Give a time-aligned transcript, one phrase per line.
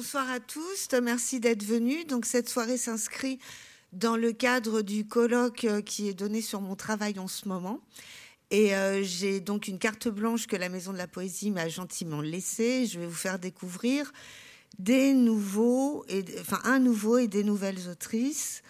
[0.00, 0.88] bonsoir à tous.
[1.02, 2.06] Merci d'être venus.
[2.06, 3.38] Donc, cette soirée s'inscrit
[3.92, 7.80] dans le cadre du colloque euh, qui est donné sur mon travail en ce moment.
[8.50, 12.22] Et euh, j'ai donc une carte blanche que la Maison de la Poésie m'a gentiment
[12.22, 12.86] laissée.
[12.86, 14.10] Je vais vous faire découvrir
[14.78, 18.62] des nouveaux, et, enfin un nouveau et des nouvelles autrices.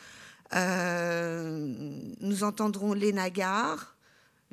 [0.56, 3.96] Euh, nous entendrons Léna Gare,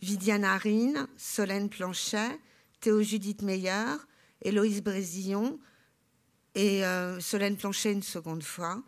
[0.03, 2.39] Viviane Arine, Solène Planchet,
[2.81, 3.95] Théo Judith Meyer,
[4.43, 5.57] Héloïse Brésillon
[6.57, 8.81] et euh, Solène Planchet une seconde fois.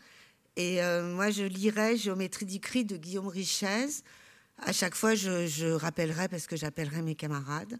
[0.55, 4.01] Et euh, moi, je lirai Géométrie du cri de Guillaume Richez.
[4.57, 7.79] À chaque fois, je, rappellerai parce que j'appellerai mes camarades.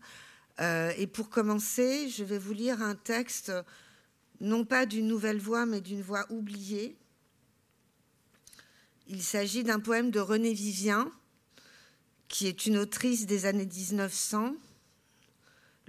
[0.62, 3.52] Euh, et pour commencer, je vais vous lire un texte,
[4.41, 6.95] non pas d'une nouvelle voix, mais d'une voix oubliée.
[9.07, 11.12] Il s'agit d'un poème de René Vivien,
[12.27, 14.53] qui est une autrice des années 1900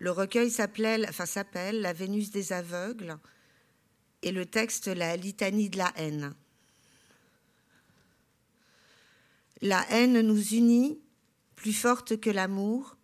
[0.02, 1.10] le recueil s'appelle
[1.82, 3.18] La Vénus des aveugles
[4.22, 6.34] et le texte La litanie de la haine.
[9.62, 10.98] La haine nous unit
[11.56, 12.96] plus forte que l'amour.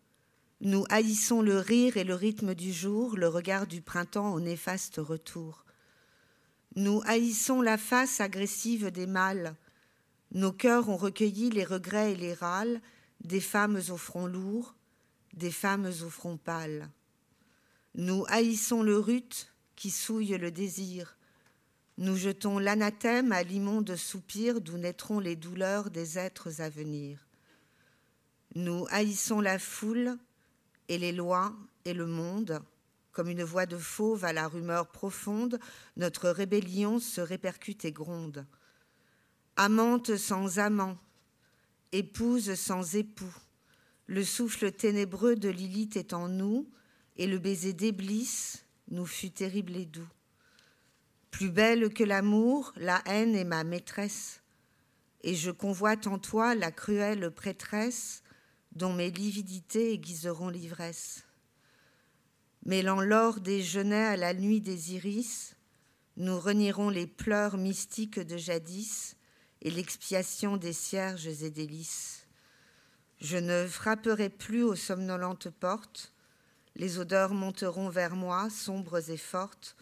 [0.62, 4.97] Nous haïssons le rire et le rythme du jour, le regard du printemps au néfaste
[4.97, 5.67] retour.
[6.77, 9.55] Nous haïssons la face agressive des mâles.
[10.33, 12.80] Nos cœurs ont recueilli les regrets et les râles
[13.20, 14.75] des femmes au front lourd,
[15.34, 16.89] des femmes au front pâle.
[17.95, 21.16] Nous haïssons le rut qui souille le désir.
[21.98, 27.27] Nous jetons l'anathème à l'immonde soupir d'où naîtront les douleurs des êtres à venir.
[28.55, 30.16] Nous haïssons la foule
[30.88, 32.62] et les lois et le monde.
[33.12, 35.58] Comme une voix de fauve à la rumeur profonde,
[35.96, 38.46] notre rébellion se répercute et gronde.
[39.56, 40.98] Amante sans amant,
[41.92, 43.34] épouse sans époux,
[44.06, 46.68] le souffle ténébreux de Lilith est en nous,
[47.16, 50.09] et le baiser d'Éblis nous fut terrible et doux.
[51.31, 54.42] Plus belle que l'amour, la haine est ma maîtresse,
[55.23, 58.23] et je convoite en toi la cruelle prêtresse
[58.73, 61.25] dont mes lividités aiguiseront l'ivresse.
[62.64, 65.57] Mêlant l'or des genêts à la nuit des iris,
[66.17, 69.17] nous renierons les pleurs mystiques de jadis
[69.63, 72.27] et l'expiation des cierges et des lys.
[73.20, 76.13] Je ne frapperai plus aux somnolentes portes.
[76.79, 79.77] Les odeurs monteront vers moi, sombres et fortes,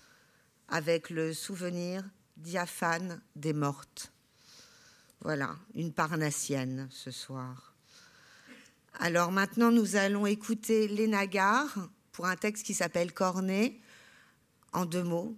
[0.69, 2.05] avec le souvenir
[2.37, 4.13] diaphane des mortes.
[5.21, 7.75] Voilà, une parnassienne ce soir.
[9.01, 13.81] Alors maintenant, nous allons écouter Léna Gare pour un texte qui s'appelle Cornet,
[14.73, 15.37] en deux mots.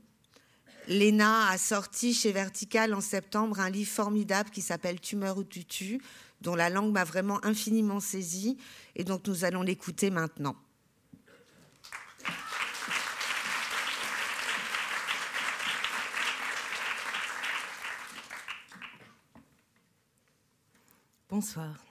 [0.89, 6.03] Léna a sorti chez Vertical en septembre un livre formidable qui s'appelle Tumeur ou tutu,
[6.43, 8.59] dont la langue m'a vraiment infiniment saisie,
[8.95, 10.55] et donc nous allons l'écouter maintenant.
[21.29, 21.85] Bonsoir.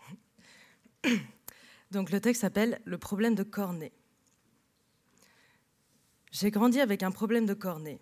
[1.91, 3.91] Donc le texte s'appelle Le problème de Cornet.
[6.31, 7.99] J'ai grandi avec un problème de Cornet,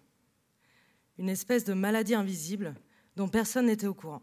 [1.18, 2.76] une espèce de maladie invisible
[3.16, 4.22] dont personne n'était au courant.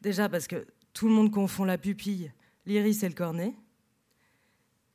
[0.00, 2.32] Déjà parce que tout le monde confond la pupille,
[2.64, 3.54] l'iris et le cornet,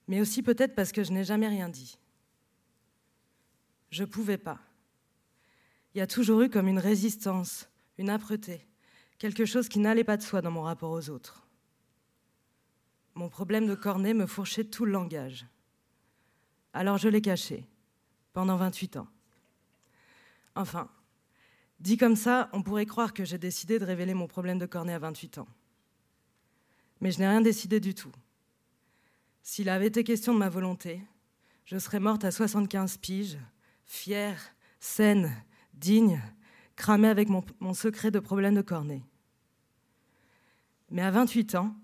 [0.07, 1.97] mais aussi peut-être parce que je n'ai jamais rien dit.
[3.89, 4.59] Je pouvais pas.
[5.93, 8.67] Il y a toujours eu comme une résistance, une âpreté,
[9.23, 11.47] quelque chose qui n'allait pas de soi dans mon rapport aux autres.
[13.15, 15.45] Mon problème de cornet me fourchait tout le langage.
[16.73, 17.65] Alors je l'ai caché,
[18.33, 19.07] pendant 28 ans.
[20.55, 20.89] Enfin,
[21.79, 24.91] dit comme ça, on pourrait croire que j'ai décidé de révéler mon problème de cornet
[24.91, 25.47] à 28 ans.
[26.99, 28.11] Mais je n'ai rien décidé du tout.
[29.41, 31.01] S'il avait été question de ma volonté,
[31.63, 33.37] je serais morte à 75 piges,
[33.85, 35.31] fière, saine,
[35.73, 36.21] digne,
[36.75, 39.01] cramée avec mon, secret de problème de cornet.
[40.93, 41.75] Mais à 28 ans,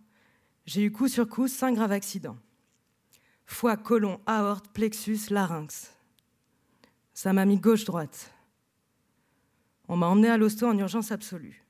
[0.68, 2.38] j'ai eu coup sur coup cinq graves accidents.
[3.48, 5.92] Foie, côlon, aorte, plexus, larynx.
[7.16, 8.32] Ça m'a mis gauche-droite.
[9.88, 11.66] On m'a emmené à l'hosto en urgence absolue.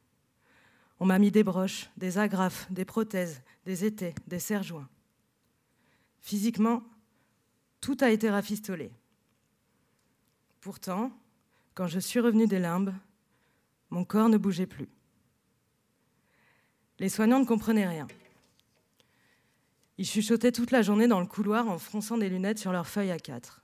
[1.00, 4.90] On m'a mis des broches, des agrafes, des prothèses, des étais, des serre-joints.
[6.20, 6.84] Physiquement,
[7.80, 8.92] tout a été rafistolé.
[10.60, 11.10] Pourtant,
[11.74, 12.94] quand je suis revenue des limbes,
[13.92, 14.90] mon corps ne bougeait plus.
[17.00, 18.08] Les soignants ne comprenaient rien.
[19.98, 23.12] Ils chuchotaient toute la journée dans le couloir en fronçant des lunettes sur leurs feuilles
[23.12, 23.62] à quatre.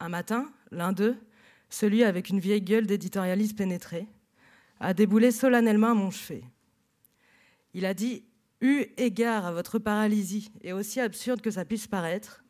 [0.00, 1.16] Un matin, l'un d'eux,
[1.68, 4.06] celui avec une vieille gueule d'éditorialiste pénétrée,
[4.80, 6.44] a déboulé solennellement à mon chevet.
[7.74, 8.24] Il a dit
[8.60, 12.42] Eu égard à votre paralysie, et aussi absurde que ça puisse paraître,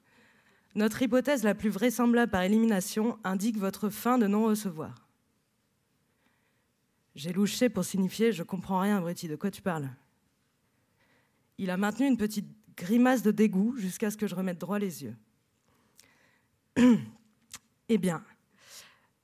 [0.75, 5.06] Notre hypothèse la plus vraisemblable par élimination indique votre fin de non-recevoir.
[7.17, 9.89] J'ai louché pour signifier Je comprends rien, abruti, de quoi tu parles?
[11.59, 12.47] Il a maintenu une petite
[12.77, 15.17] grimace de dégoût jusqu'à ce que je remette droit les yeux.
[17.89, 18.23] eh bien,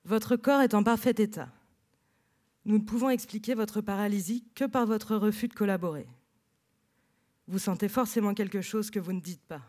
[0.06, 1.50] votre corps est en parfait état.
[2.64, 6.08] Nous ne pouvons expliquer votre paralysie que par votre refus de collaborer.
[7.46, 9.60] Vous sentez forcément quelque chose que vous ne dites pas.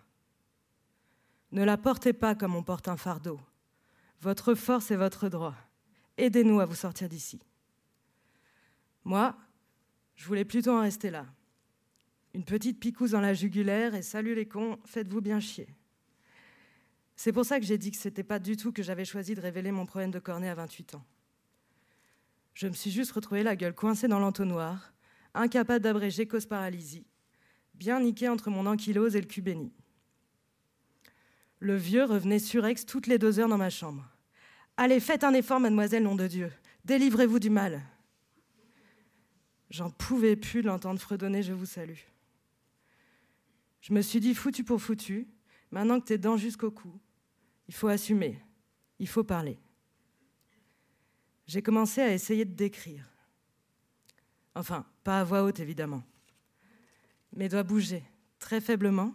[1.52, 3.38] Ne la portez pas comme on porte un fardeau.
[4.22, 5.56] Votre force est votre droit.
[6.18, 7.42] Aidez-nous à vous sortir d'ici.
[9.04, 9.36] Moi,
[10.16, 11.26] je voulais plutôt en rester là.
[12.34, 15.68] Une petite picouse dans la jugulaire et salut les cons, faites-vous bien chier.
[17.16, 19.42] C'est pour ça que j'ai dit que c'était pas du tout que j'avais choisi de
[19.42, 21.06] révéler mon problème de cornet à 28 ans.
[22.54, 24.94] Je me suis juste retrouvée la gueule coincée dans l'entonnoir,
[25.34, 27.06] incapable d'abréger cause paralysie,
[27.74, 29.72] bien niqué entre mon ankylose et le cul béni.
[31.60, 34.06] Le vieux revenait surex toutes les deux heures dans ma chambre.
[34.76, 36.52] Allez, faites un effort, mademoiselle, nom de Dieu.
[36.84, 37.82] Délivrez-vous du mal.
[39.74, 41.98] J'en pouvais plus l'entendre fredonner Je vous salue.
[43.82, 45.28] Je me suis dit foutu pour foutu,
[45.72, 46.98] maintenant que t'es dents jusqu'au cou,
[47.68, 48.40] il faut assumer,
[49.00, 49.60] il faut parler.
[51.48, 53.06] J'ai commencé à essayer de décrire.
[54.56, 56.04] Enfin, pas à voix haute évidemment.
[57.34, 58.06] Mes doigts bougeaient,
[58.40, 59.14] très faiblement,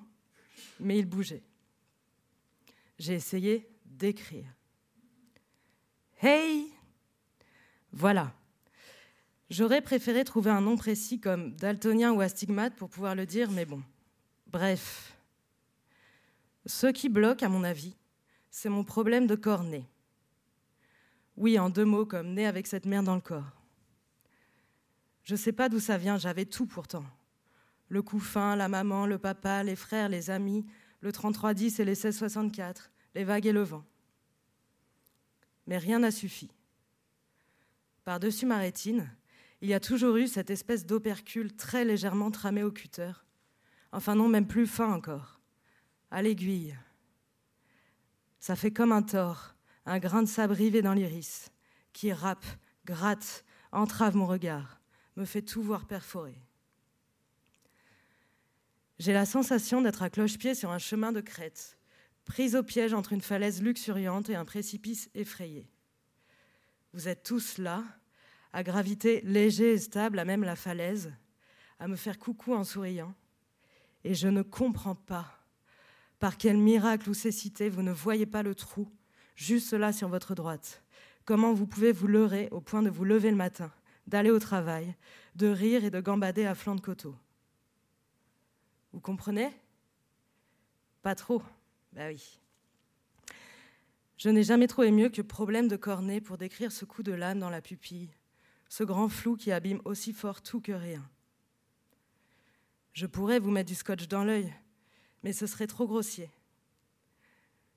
[0.80, 1.44] mais ils bougeaient
[2.98, 4.46] j'ai essayé d'écrire.
[6.20, 6.66] Hey
[7.92, 8.34] Voilà.
[9.50, 13.64] J'aurais préféré trouver un nom précis comme daltonien ou astigmate pour pouvoir le dire, mais
[13.64, 13.82] bon.
[14.46, 15.16] Bref.
[16.66, 17.96] Ce qui bloque, à mon avis,
[18.50, 19.86] c'est mon problème de corps né.
[21.36, 23.52] Oui, en deux mots, comme né avec cette merde dans le corps.
[25.24, 27.04] Je sais pas d'où ça vient, j'avais tout pourtant.
[27.88, 30.66] Le couffin, la maman, le papa, les frères, les amis,
[31.00, 33.84] le 3310 et les 1664, les vagues et le vent.
[35.66, 36.50] Mais rien n'a suffi.
[38.04, 39.10] Par-dessus ma rétine,
[39.60, 43.12] il y a toujours eu cette espèce d'opercule très légèrement tramé au cutter.
[43.92, 45.40] Enfin non, même plus fin encore.
[46.10, 46.76] À l'aiguille.
[48.38, 51.50] Ça fait comme un tort, un grain de sable rivé dans l'iris,
[51.92, 52.46] qui râpe,
[52.84, 54.80] gratte, entrave mon regard,
[55.16, 56.38] me fait tout voir perforer.
[58.98, 61.78] J'ai la sensation d'être à cloche-pied sur un chemin de crête,
[62.24, 65.68] prise au piège entre une falaise luxuriante et un précipice effrayé.
[66.92, 67.84] Vous êtes tous là,
[68.58, 71.12] à graviter léger et stable à même la falaise,
[71.78, 73.14] à me faire coucou en souriant,
[74.02, 75.46] et je ne comprends pas
[76.18, 78.90] par quel miracle ou cécité vous ne voyez pas le trou,
[79.36, 80.82] juste là sur votre droite.
[81.24, 83.70] Comment vous pouvez vous leurrer au point de vous lever le matin,
[84.08, 84.92] d'aller au travail,
[85.36, 87.14] de rire et de gambader à flanc de coteau?
[88.92, 89.56] Vous comprenez?
[91.02, 91.44] Pas trop.
[91.92, 92.40] Ben oui.
[94.16, 97.38] Je n'ai jamais trouvé mieux que problème de cornet pour décrire ce coup de lame
[97.38, 98.10] dans la pupille,
[98.68, 101.02] ce grand flou qui abîme aussi fort tout que rien.
[102.92, 104.52] Je pourrais vous mettre du scotch dans l'œil,
[105.22, 106.30] mais ce serait trop grossier.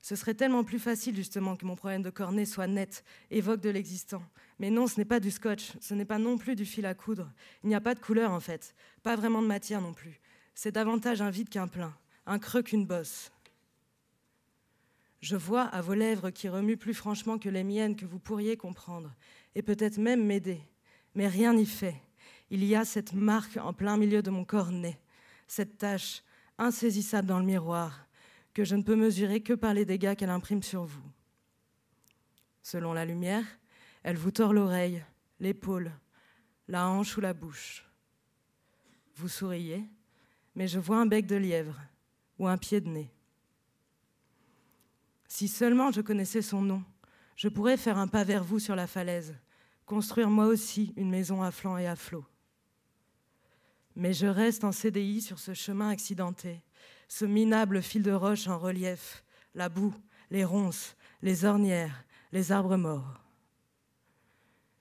[0.01, 3.69] Ce serait tellement plus facile justement que mon problème de cornet soit net, évoque de
[3.69, 4.23] l'existant.
[4.57, 6.95] Mais non, ce n'est pas du scotch, ce n'est pas non plus du fil à
[6.95, 7.31] coudre.
[7.63, 8.73] Il n'y a pas de couleur en fait,
[9.03, 10.19] pas vraiment de matière non plus
[10.53, 11.91] c'est davantage un vide qu'un plein,
[12.25, 13.31] un creux qu'une bosse.
[15.21, 18.57] Je vois à vos lèvres qui remuent plus franchement que les miennes que vous pourriez
[18.57, 19.13] comprendre,
[19.55, 20.61] et peut-être même m'aider,
[21.15, 21.95] mais rien n'y fait.
[22.49, 24.99] Il y a cette marque en plein milieu de mon corps né,
[25.47, 26.23] cette tache
[26.57, 28.07] insaisissable dans le miroir,
[28.53, 31.03] que je ne peux mesurer que par les dégâts qu'elle imprime sur vous.
[32.61, 33.45] Selon la lumière,
[34.03, 35.03] elle vous tord l'oreille,
[35.39, 35.91] l'épaule,
[36.67, 37.85] la hanche ou la bouche.
[39.15, 39.83] Vous souriez,
[40.55, 41.79] mais je vois un bec de lièvre
[42.37, 43.11] ou un pied de nez.
[45.27, 46.83] Si seulement je connaissais son nom,
[47.35, 49.35] je pourrais faire un pas vers vous sur la falaise,
[49.91, 52.23] construire moi aussi une maison à flanc et à flot.
[53.97, 56.61] Mais je reste en CDI sur ce chemin accidenté,
[57.09, 59.21] ce minable fil de roche en relief,
[59.53, 59.93] la boue,
[60.29, 63.19] les ronces, les ornières, les arbres morts.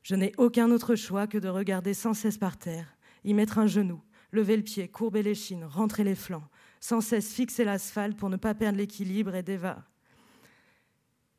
[0.04, 3.66] Je n'ai aucun autre choix que de regarder sans cesse par terre, y mettre un
[3.66, 4.00] genou,
[4.30, 6.48] lever le pied, courber les chines, rentrer les flancs,
[6.78, 9.84] sans cesse fixer l'asphalte pour ne pas perdre l'équilibre et déva.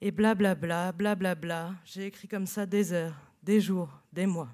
[0.02, 4.50] Et blablabla, blablabla, bla, bla, j'ai écrit comme ça des heures, des jours, des mois.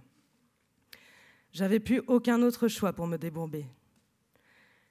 [1.51, 3.65] J'avais plus aucun autre choix pour me débomber.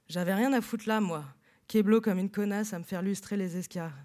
[0.08, 1.24] J'avais rien à foutre là, moi,
[1.68, 3.96] Keblo comme une connasse à me faire lustrer les escarres.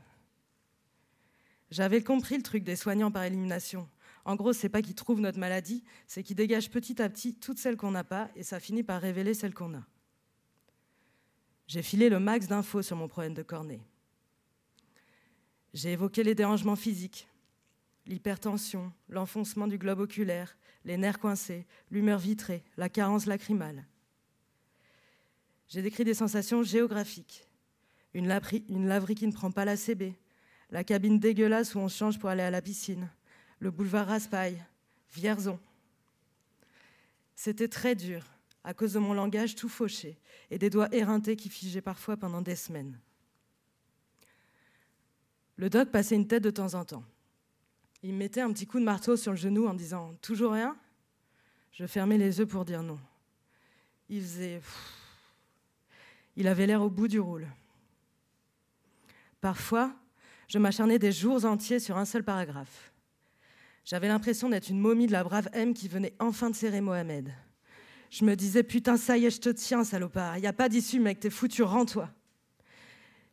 [1.69, 3.87] J'avais compris le truc des soignants par élimination.
[4.25, 7.59] En gros, c'est pas qu'ils trouvent notre maladie, c'est qu'ils dégagent petit à petit toutes
[7.59, 9.83] celles qu'on n'a pas et ça finit par révéler celles qu'on a.
[11.67, 13.81] J'ai filé le max d'infos sur mon problème de cornet.
[15.73, 17.29] J'ai évoqué les dérangements physiques,
[18.11, 23.85] l'hypertension, l'enfoncement du globe oculaire, les nerfs coincés, l'humeur vitrée, la carence lacrymale.
[25.69, 27.47] J'ai décrit des sensations géographiques,
[28.13, 30.13] une, laverie, qui ne prend pas la CB,
[30.69, 33.09] la cabine dégueulasse où on change pour aller à la piscine,
[33.59, 34.61] le boulevard Raspail,
[35.13, 35.59] Vierzon.
[37.35, 38.25] C'était très dur,
[38.65, 42.41] à cause de mon langage tout fauché et des doigts éreintés qui figeaient parfois pendant
[42.41, 42.99] des semaines.
[45.55, 47.03] Le doc passait une tête de temps en temps.
[48.03, 50.75] Il me mettait un petit coup de marteau sur le genou en disant Toujours rien?
[51.71, 52.99] Je fermais les yeux pour dire non.
[54.09, 54.61] Il faisait.
[56.35, 57.47] Il avait l'air au bout du rôle.
[59.39, 59.93] Parfois,
[60.47, 62.91] je m'acharnais des jours entiers sur un seul paragraphe.
[63.85, 67.33] J'avais l'impression d'être une momie de la brave M qui venait enfin de serrer Mohamed.
[68.09, 70.37] Je me disais, putain, ça y est, je te tiens, salopard.
[70.37, 72.09] Il n'y a pas d'issue, mec, t'es foutu, rends-toi.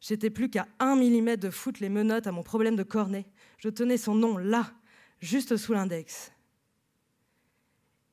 [0.00, 3.26] J'étais plus qu'à un millimètre de foutre les menottes à mon problème de cornet.
[3.58, 4.72] Je tenais son nom là,
[5.20, 6.32] juste sous l'index.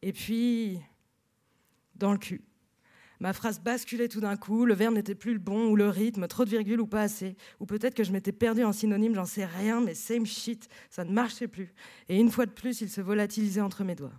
[0.01, 0.79] Et puis,
[1.95, 2.43] dans le cul.
[3.19, 6.27] Ma phrase basculait tout d'un coup, le verbe n'était plus le bon, ou le rythme,
[6.27, 7.37] trop de virgules ou pas assez.
[7.59, 11.05] Ou peut-être que je m'étais perdue en synonyme, j'en sais rien, mais same shit, ça
[11.05, 11.73] ne marchait plus.
[12.09, 14.13] Et une fois de plus, il se volatilisait entre mes doigts.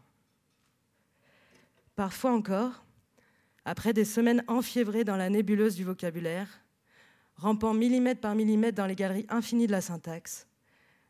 [1.95, 2.85] Parfois encore,
[3.65, 6.49] après des semaines enfiévrées dans la nébuleuse du vocabulaire,
[7.37, 10.47] rampant millimètre par millimètre dans les galeries infinies de la syntaxe,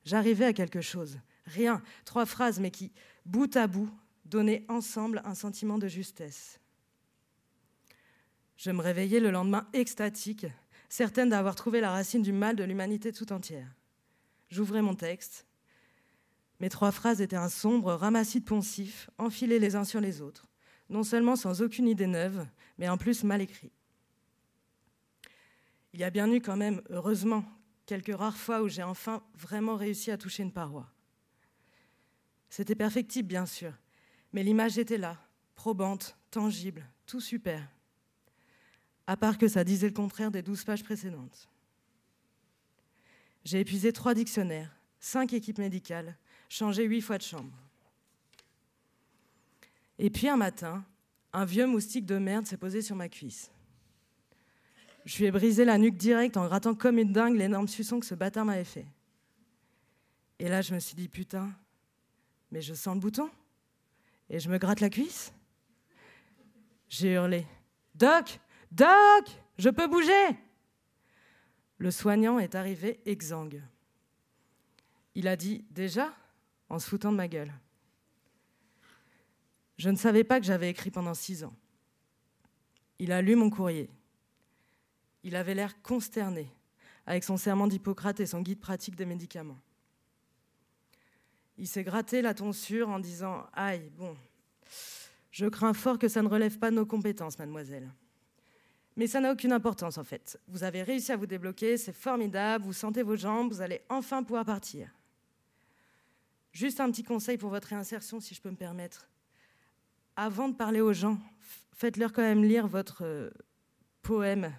[0.07, 1.19] j'arrivais à quelque chose.
[1.45, 2.93] Rien, trois phrases, mais qui,
[3.27, 3.91] bout à bout,
[4.25, 6.59] donnaient ensemble un sentiment de justesse.
[8.57, 10.47] Je me réveillais le lendemain extatique,
[10.89, 13.69] certaine d'avoir trouvé la racine du mal de l'humanité tout entière.
[14.49, 15.47] J'ouvrais mon texte.
[16.61, 20.47] Mes trois phrases étaient un sombre ramassis de poncifs, enfilés les uns sur les autres,
[20.89, 22.47] non seulement sans aucune idée neuve,
[22.79, 23.73] mais en plus mal écrits.
[25.93, 27.45] Il y a bien eu quand même, heureusement,
[27.87, 30.91] quelques rares fois où j'ai enfin vraiment réussi à toucher une paroi.
[32.51, 33.73] C'était perfectible, bien sûr,
[34.33, 35.19] mais l'image était là,
[35.55, 37.67] probante, tangible, tout super
[39.07, 41.49] à part que ça disait le contraire des douze pages précédentes.
[43.45, 46.17] J'ai épuisé trois dictionnaires, cinq équipes médicales,
[46.49, 47.53] changé huit fois de chambre.
[49.99, 50.85] Et puis un matin,
[51.33, 53.51] un vieux moustique de merde s'est posé sur ma cuisse.
[55.07, 58.07] Je lui ai brisé la nuque direct en grattant comme une dingue l'énorme suçon que
[58.07, 58.87] ce bâtard m'avait fait.
[60.41, 61.49] Et là, je me suis dit, putain,
[62.51, 63.31] mais je sens le bouton
[64.29, 65.33] Et je me gratte la cuisse
[66.89, 67.47] J'ai hurlé,
[67.95, 68.41] Doc,
[68.73, 70.37] Doc, je peux bouger
[71.79, 73.63] Le soignant est arrivé exsangue.
[75.15, 76.13] Il a dit Déjà
[76.69, 77.53] en se foutant de ma gueule.
[79.79, 81.55] Je ne savais pas que j'avais écrit pendant six ans.
[82.99, 83.89] Il a lu mon courrier.
[85.23, 86.53] Il avait l'air consterné
[87.07, 89.59] avec son serment d'Hippocrate et son guide pratique des médicaments.
[91.59, 94.17] Il s'est gratté la tonsure en disant Aïe, bon,
[95.31, 97.91] je crains fort que ça ne relève pas de nos compétences, mademoiselle.
[98.97, 100.41] Mais ça n'a aucune importance en fait.
[100.49, 104.23] Vous avez réussi à vous débloquer, c'est formidable, vous sentez vos jambes, vous allez enfin
[104.23, 104.89] pouvoir partir.
[106.53, 109.07] Juste un petit conseil pour votre réinsertion, si je peux me permettre.
[110.17, 111.19] Avant de parler aux gens,
[111.75, 113.31] faites-leur quand même lire votre euh,
[114.01, 114.51] poème.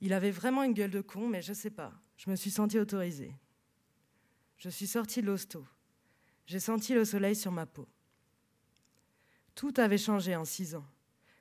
[0.00, 1.92] Il avait vraiment une gueule de con, mais je sais pas.
[2.16, 3.34] Je me suis sentie autorisée.
[4.56, 5.66] Je suis sortie de l'hosto.
[6.46, 7.88] J'ai senti le soleil sur ma peau.
[9.54, 10.86] Tout avait changé en six ans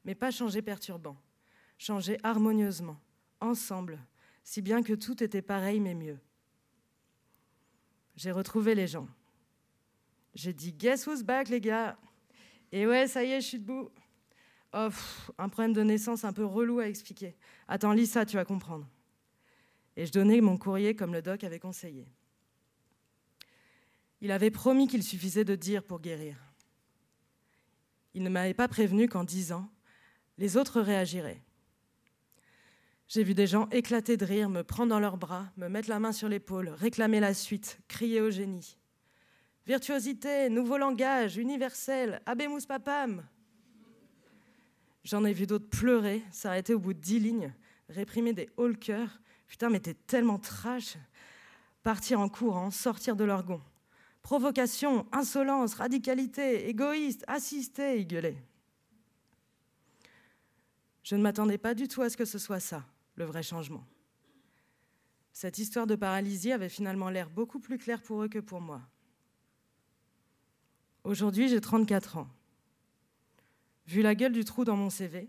[0.05, 1.17] mais pas changer perturbant,
[1.77, 2.99] changer harmonieusement,
[3.39, 3.99] ensemble,
[4.43, 6.19] si bien que tout était pareil mais mieux.
[8.15, 9.07] J'ai retrouvé les gens.
[10.33, 11.97] J'ai dit Guess who's back, les gars?
[12.71, 13.89] Et ouais, ça y est, je suis debout.
[14.73, 14.89] Oh,
[15.37, 17.35] un problème de naissance un peu relou à expliquer.
[17.67, 18.87] Attends, lis ça, tu vas comprendre.
[19.95, 22.07] Et je donnais mon courrier comme le doc avait conseillé.
[24.21, 26.37] Il avait promis qu'il suffisait de dire pour guérir.
[28.13, 29.69] Il ne m'avait pas prévenu qu'en dix ans,
[30.37, 31.41] les autres réagiraient.
[33.07, 35.99] J'ai vu des gens éclater de rire, me prendre dans leurs bras, me mettre la
[35.99, 38.77] main sur l'épaule, réclamer la suite, crier au génie.
[39.65, 43.23] Virtuosité, nouveau langage, universel, abemus papam.
[45.03, 47.53] J'en ai vu d'autres pleurer, s'arrêter au bout de dix lignes,
[47.89, 49.21] réprimer des hauts cœur.
[49.47, 50.97] Putain, mais t'es tellement trash.
[51.83, 53.61] Partir en courant, sortir de leur gond.
[54.21, 58.43] Provocation, insolence, radicalité, égoïste, assister, ils gueulaient.
[61.03, 63.83] Je ne m'attendais pas du tout à ce que ce soit ça, le vrai changement.
[65.31, 68.81] Cette histoire de paralysie avait finalement l'air beaucoup plus claire pour eux que pour moi.
[71.05, 72.27] Aujourd'hui, j'ai 34 ans.
[73.89, 75.27] Vu la gueule du trou dans mon CV,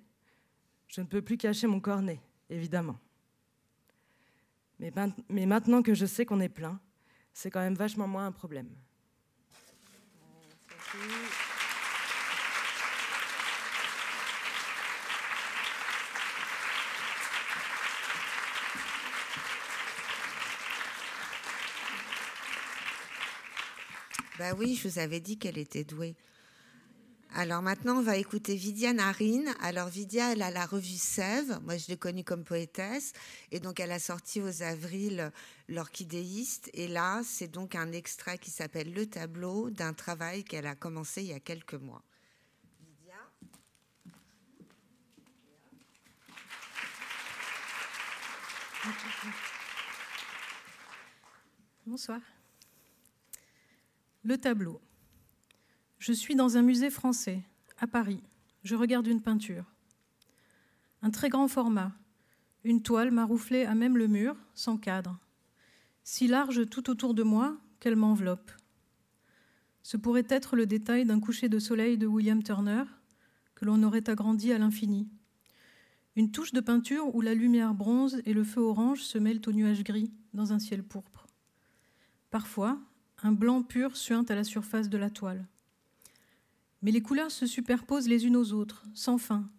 [0.86, 2.98] je ne peux plus cacher mon cornet, évidemment.
[4.78, 4.92] Mais,
[5.46, 6.78] maintenant que je sais qu'on est plein,
[7.32, 8.68] c'est quand même vachement moins un problème.
[24.38, 26.14] Bah oui, je vous avais dit qu'elle était douée.
[27.32, 29.54] Alors maintenant, on va écouter Vidia Narine.
[29.60, 31.60] Alors Vidia, elle a la revue Sève.
[31.62, 33.12] Moi, je l'ai connue comme poétesse.
[33.52, 35.30] Et donc, elle a sorti aux avril
[35.68, 36.70] L'Orchidéiste.
[36.74, 41.22] Et là, c'est donc un extrait qui s'appelle Le tableau d'un travail qu'elle a commencé
[41.22, 42.02] il y a quelques mois.
[51.86, 52.20] Bonsoir.
[54.24, 54.80] Le tableau.
[56.00, 57.44] Je suis dans un musée français,
[57.78, 58.22] à Paris.
[58.64, 59.66] Je regarde une peinture.
[61.02, 61.92] Un très grand format.
[62.64, 65.18] Une toile marouflée à même le mur, sans cadre.
[66.02, 68.50] Si large tout autour de moi qu'elle m'enveloppe.
[69.82, 72.84] Ce pourrait être le détail d'un coucher de soleil de William Turner,
[73.54, 75.06] que l'on aurait agrandi à l'infini.
[76.16, 79.52] Une touche de peinture où la lumière bronze et le feu orange se mêlent au
[79.52, 81.26] nuage gris dans un ciel pourpre.
[82.30, 82.80] Parfois,
[83.22, 85.46] un blanc pur suinte à la surface de la toile.
[86.82, 89.50] Mais les couleurs se superposent les unes aux autres, sans fin,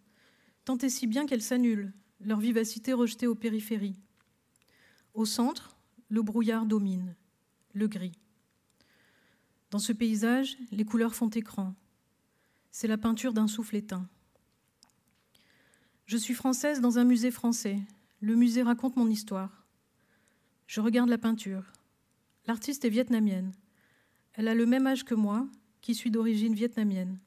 [0.65, 3.99] tant et si bien qu'elles s'annulent, leur vivacité rejetée aux périphéries.
[5.13, 5.77] Au centre,
[6.09, 7.15] le brouillard domine,
[7.73, 8.17] le gris.
[9.69, 11.73] Dans ce paysage, les couleurs font écran.
[12.71, 14.07] C'est la peinture d'un souffle éteint.
[16.05, 17.79] Je suis française dans un musée français.
[18.19, 19.65] Le musée raconte mon histoire.
[20.67, 21.71] Je regarde la peinture.
[22.47, 23.53] L'artiste est vietnamienne.
[24.33, 25.47] Elle a le même âge que moi,
[25.81, 27.19] qui suis d'origine vietnamienne.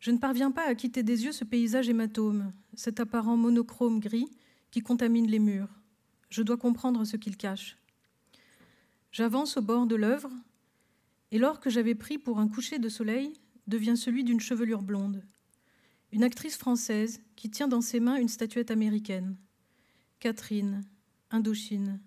[0.00, 4.30] Je ne parviens pas à quitter des yeux ce paysage hématome, cet apparent monochrome gris
[4.70, 5.68] qui contamine les murs.
[6.30, 7.76] Je dois comprendre ce qu'il cache.
[9.10, 10.30] J'avance au bord de l'œuvre,
[11.30, 13.32] et l'or que j'avais pris pour un coucher de soleil
[13.66, 15.24] devient celui d'une chevelure blonde.
[16.12, 19.36] Une actrice française qui tient dans ses mains une statuette américaine.
[20.20, 20.84] Catherine,
[21.30, 22.00] Indochine.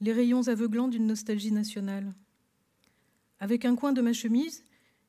[0.00, 2.14] Les rayons aveuglants d'une nostalgie nationale.
[3.44, 4.64] Avec un coin de ma chemise,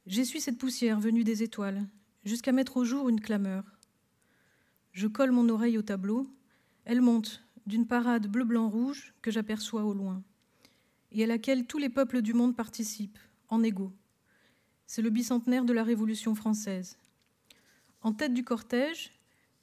[0.08, 1.88] j'essuie cette poussière venue des étoiles,
[2.26, 3.64] jusqu'à mettre au jour une clameur.
[4.92, 6.28] Je colle mon oreille au tableau,
[6.84, 10.22] elle monte d'une parade bleu-blanc-rouge que j'aperçois au loin,
[11.14, 13.94] et à laquelle tous les peuples du monde participent, en égaux.
[14.86, 16.98] C'est le bicentenaire de la Révolution française.
[18.02, 19.14] En tête du cortège,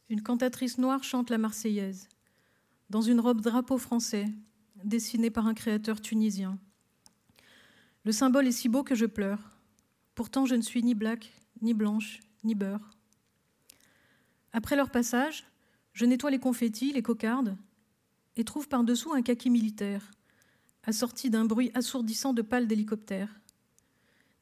[0.09, 2.09] une cantatrice noire chante la Marseillaise,
[2.89, 4.25] dans une robe drapeau français,
[4.83, 6.59] dessinée par un créateur tunisien.
[8.05, 9.39] Le symbole est si beau que je pleure.
[10.15, 12.91] Pourtant, je ne suis ni black, ni blanche, ni beurre.
[14.53, 15.47] Après leur passage,
[15.93, 17.57] je nettoie les confettis, les cocardes,
[18.37, 20.11] et trouve par-dessous un kaki militaire,
[20.85, 23.41] assorti d'un bruit assourdissant de pales d'hélicoptères.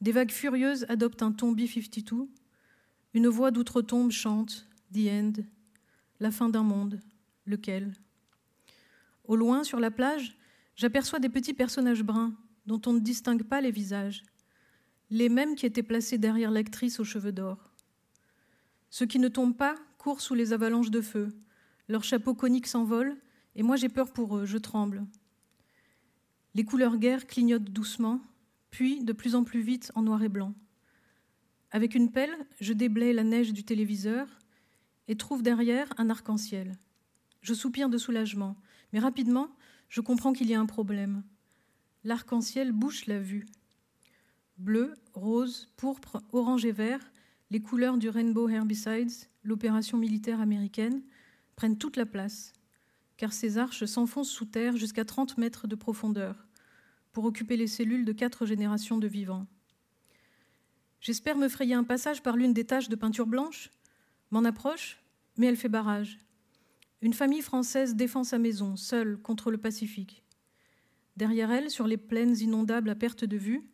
[0.01, 2.27] Des vagues furieuses adoptent un ton B-52.
[3.13, 5.33] Une voix d'outre-tombe chante The End,
[6.19, 6.99] la fin d'un monde,
[7.45, 7.93] lequel
[9.25, 10.35] Au loin, sur la plage,
[10.75, 12.33] j'aperçois des petits personnages bruns,
[12.65, 14.23] dont on ne distingue pas les visages,
[15.09, 17.71] les mêmes qui étaient placés derrière l'actrice aux cheveux d'or.
[18.89, 21.29] Ceux qui ne tombent pas courent sous les avalanches de feu,
[21.87, 23.17] leurs chapeaux coniques s'envolent,
[23.55, 25.05] et moi j'ai peur pour eux, je tremble.
[26.53, 28.21] Les couleurs guerres clignotent doucement,
[28.69, 30.53] puis de plus en plus vite en noir et blanc.
[31.71, 34.27] Avec une pelle, je déblaye la neige du téléviseur
[35.07, 36.77] et trouve derrière un arc-en-ciel.
[37.41, 38.55] Je soupire de soulagement,
[38.93, 39.49] mais rapidement,
[39.89, 41.23] je comprends qu'il y a un problème
[42.03, 43.45] l'arc-en-ciel bouche la vue.
[44.57, 47.11] Bleu, rose, pourpre, orange et vert,
[47.49, 51.01] les couleurs du Rainbow Herbicides, l'opération militaire américaine,
[51.55, 52.53] prennent toute la place,
[53.17, 56.47] car ces arches s'enfoncent sous terre jusqu'à 30 mètres de profondeur,
[57.11, 59.47] pour occuper les cellules de quatre générations de vivants.
[61.01, 63.69] J'espère me frayer un passage par l'une des taches de peinture blanche,
[64.29, 65.01] m'en approche,
[65.37, 66.19] mais elle fait barrage.
[67.01, 70.23] Une famille française défend sa maison, seule, contre le Pacifique.
[71.17, 73.69] Derrière elle, sur les plaines inondables à perte de vue,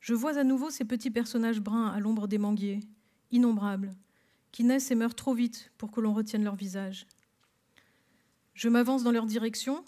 [0.00, 2.80] je vois à nouveau ces petits personnages bruns à l'ombre des manguiers,
[3.30, 3.94] innombrables,
[4.52, 7.06] qui naissent et meurent trop vite pour que l'on retienne leur visage.
[8.54, 9.84] Je m'avance dans leur direction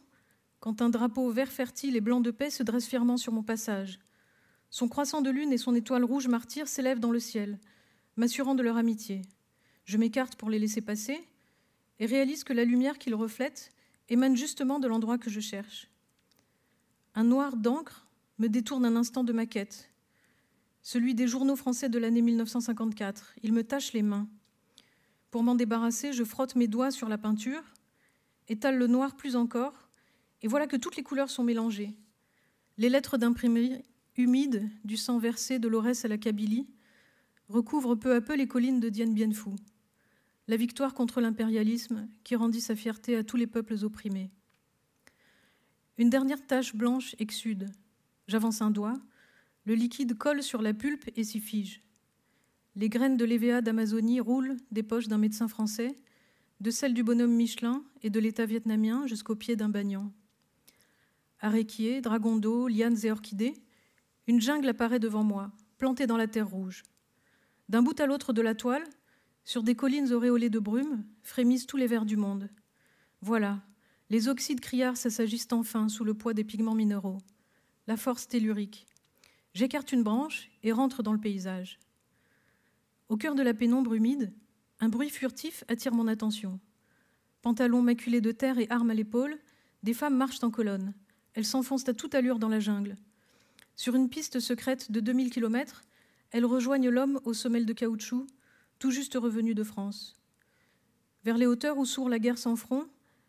[0.58, 3.98] quand un drapeau vert fertile et blanc de paix se dresse fièrement sur mon passage.
[4.70, 7.60] Son croissant de lune et son étoile rouge martyre s'élèvent dans le ciel,
[8.16, 9.22] m'assurant de leur amitié.
[9.84, 11.22] Je m'écarte pour les laisser passer
[12.00, 13.70] et réalise que la lumière qu'ils reflètent
[14.08, 15.88] émane justement de l'endroit que je cherche.
[17.18, 18.06] Un noir d'encre
[18.38, 19.90] me détourne un instant de ma quête,
[20.82, 23.32] celui des journaux français de l'année 1954.
[23.42, 24.28] Il me tache les mains.
[25.30, 27.62] Pour m'en débarrasser, je frotte mes doigts sur la peinture
[28.48, 29.88] étale le noir plus encore,
[30.42, 31.96] et voilà que toutes les couleurs sont mélangées.
[32.76, 33.82] Les lettres d'imprimerie
[34.18, 36.68] humides du sang versé de l'Aurès à la Kabylie
[37.48, 39.50] recouvrent peu à peu les collines de Dien Bien Phu,
[40.48, 44.30] la victoire contre l'impérialisme qui rendit sa fierté à tous les peuples opprimés.
[45.98, 47.70] Une dernière tache blanche exsude.
[48.28, 49.00] J'avance un doigt,
[49.64, 51.82] le liquide colle sur la pulpe et s'y fige.
[52.74, 55.96] Les graines de l'EVA d'Amazonie roulent des poches d'un médecin français,
[56.60, 60.12] de celles du bonhomme Michelin et de l'État vietnamien jusqu'au pied d'un bagnon.
[61.40, 63.54] Aréquiers, dragons d'eau, lianes et orchidées,
[64.26, 66.82] une jungle apparaît devant moi, plantée dans la terre rouge.
[67.70, 68.84] D'un bout à l'autre de la toile,
[69.44, 72.50] sur des collines auréolées de brume, frémissent tous les vers du monde.
[73.22, 73.62] Voilà,
[74.08, 77.18] les oxydes criards s'assagissent enfin sous le poids des pigments minéraux.
[77.86, 78.86] La force tellurique.
[79.54, 81.78] J'écarte une branche et rentre dans le paysage.
[83.08, 84.32] Au cœur de la pénombre humide,
[84.80, 86.60] un bruit furtif attire mon attention.
[87.42, 89.38] Pantalons maculés de terre et armes à l'épaule,
[89.82, 90.94] des femmes marchent en colonne.
[91.34, 92.96] Elles s'enfoncent à toute allure dans la jungle.
[93.76, 95.82] Sur une piste secrète de 2000 km,
[96.30, 98.26] elles rejoignent l'homme aux semelles de caoutchouc,
[98.78, 100.14] tout juste revenu de France.
[101.24, 102.86] Vers les hauteurs où sourd la guerre sans front,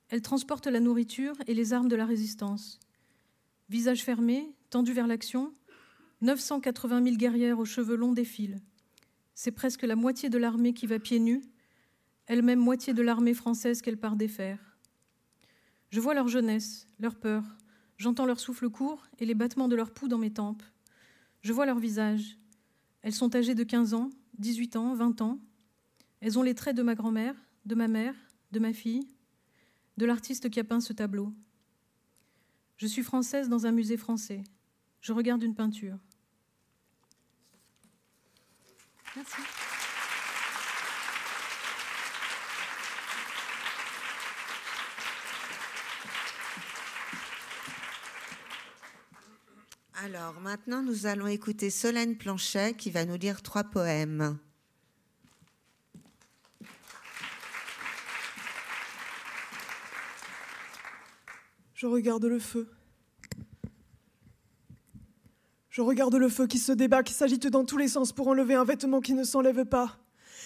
[0.10, 2.80] elles transportent la nourriture et les armes de la résistance.
[3.70, 5.54] Visage fermé, tendu vers l'action,
[6.22, 8.62] 980 000 guerrières aux cheveux longs défilent.
[9.36, 11.44] C'est presque la moitié de l'armée qui va pieds nus,
[12.26, 14.78] elle-même moitié de l'armée française qu'elle part défaire.
[15.90, 17.44] Je vois leur jeunesse, leur peur,
[17.98, 20.64] j'entends leur souffle court et les battements de leurs poux dans mes tempes.
[21.42, 22.38] Je vois leur visage.
[23.02, 25.40] Elles sont âgées de 15 ans, 18 ans, 20 ans.
[26.20, 28.16] Elles ont les traits de ma grand-mère, de ma mère,
[28.52, 29.08] de ma fille,
[29.98, 31.34] de l'artiste qui a peint ce tableau.
[32.78, 34.44] Je suis française dans un musée français.
[35.02, 35.98] Je regarde une peinture.
[39.16, 39.42] Merci.
[49.96, 54.38] Alors maintenant, nous allons écouter Solène Planchet qui va nous lire trois poèmes.
[61.78, 62.68] Je regarde le feu.
[65.70, 68.56] Je regarde le feu qui se débat, qui s'agite dans tous les sens pour enlever
[68.56, 70.00] un vêtement qui ne s'enlève pas.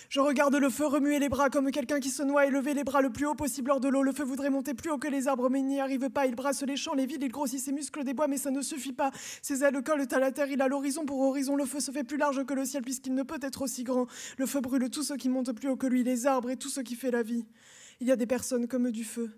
[0.10, 2.84] Je regarde le feu remuer les bras comme quelqu'un qui se noie et lever les
[2.84, 4.04] bras le plus haut possible hors de l'eau.
[4.04, 6.26] Le feu voudrait monter plus haut que les arbres, mais il n'y arrive pas.
[6.26, 8.62] Il brasse les champs, les villes, il grossit ses muscles des bois, mais ça ne
[8.62, 9.12] suffit pas.
[9.42, 11.56] Ses ailes collent à la terre, il a l'horizon pour horizon.
[11.56, 14.08] Le feu se fait plus large que le ciel puisqu'il ne peut être aussi grand.
[14.38, 16.68] Le feu brûle tout ce qui monte plus haut que lui, les arbres et tout
[16.68, 17.46] ce qui fait la vie.
[18.02, 19.32] Il y a des personnes comme du feu.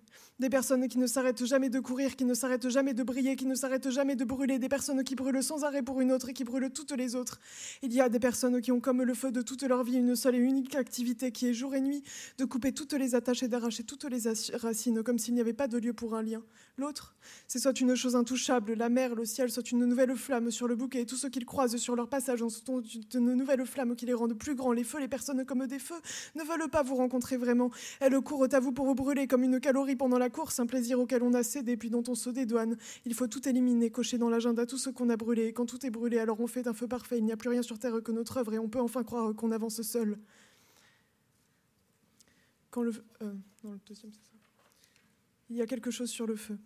[0.43, 3.45] Des personnes qui ne s'arrêtent jamais de courir, qui ne s'arrêtent jamais de briller, qui
[3.45, 4.59] ne s'arrêtent jamais de brûler.
[4.59, 7.39] Des personnes qui brûlent sans arrêt pour une autre et qui brûlent toutes les autres.
[7.81, 10.17] Il y a des personnes qui ont comme le feu de toute leur vie une
[10.17, 12.03] seule et unique activité qui est jour et nuit
[12.39, 14.23] de couper toutes les attaches et d'arracher toutes les
[14.55, 16.43] racines comme s'il n'y avait pas de lieu pour un lien.
[16.75, 17.15] L'autre,
[17.47, 20.75] c'est soit une chose intouchable, la mer, le ciel, soit une nouvelle flamme sur le
[20.75, 22.81] bouquet et tout ce qu'ils croisent sur leur passage en sont
[23.13, 24.73] une nouvelle flamme qui les rendent plus grands.
[24.73, 26.01] Les feux, les personnes comme des feux
[26.35, 27.71] ne veulent pas vous rencontrer vraiment.
[28.01, 30.99] Elles courent à vous pour vous brûler comme une calorie pendant la course, un plaisir
[30.99, 32.75] auquel on a cédé puis dont on se dédouane.
[33.05, 35.53] Il faut tout éliminer, cocher dans l'agenda tout ce qu'on a brûlé.
[35.53, 37.17] Quand tout est brûlé, alors on fait un feu parfait.
[37.17, 39.33] Il n'y a plus rien sur terre que notre œuvre et on peut enfin croire
[39.33, 40.17] qu'on avance seul.
[42.69, 42.91] Quand le,
[43.21, 44.19] euh, le deuxième, ça.
[45.49, 46.57] Il y a quelque chose sur le feu.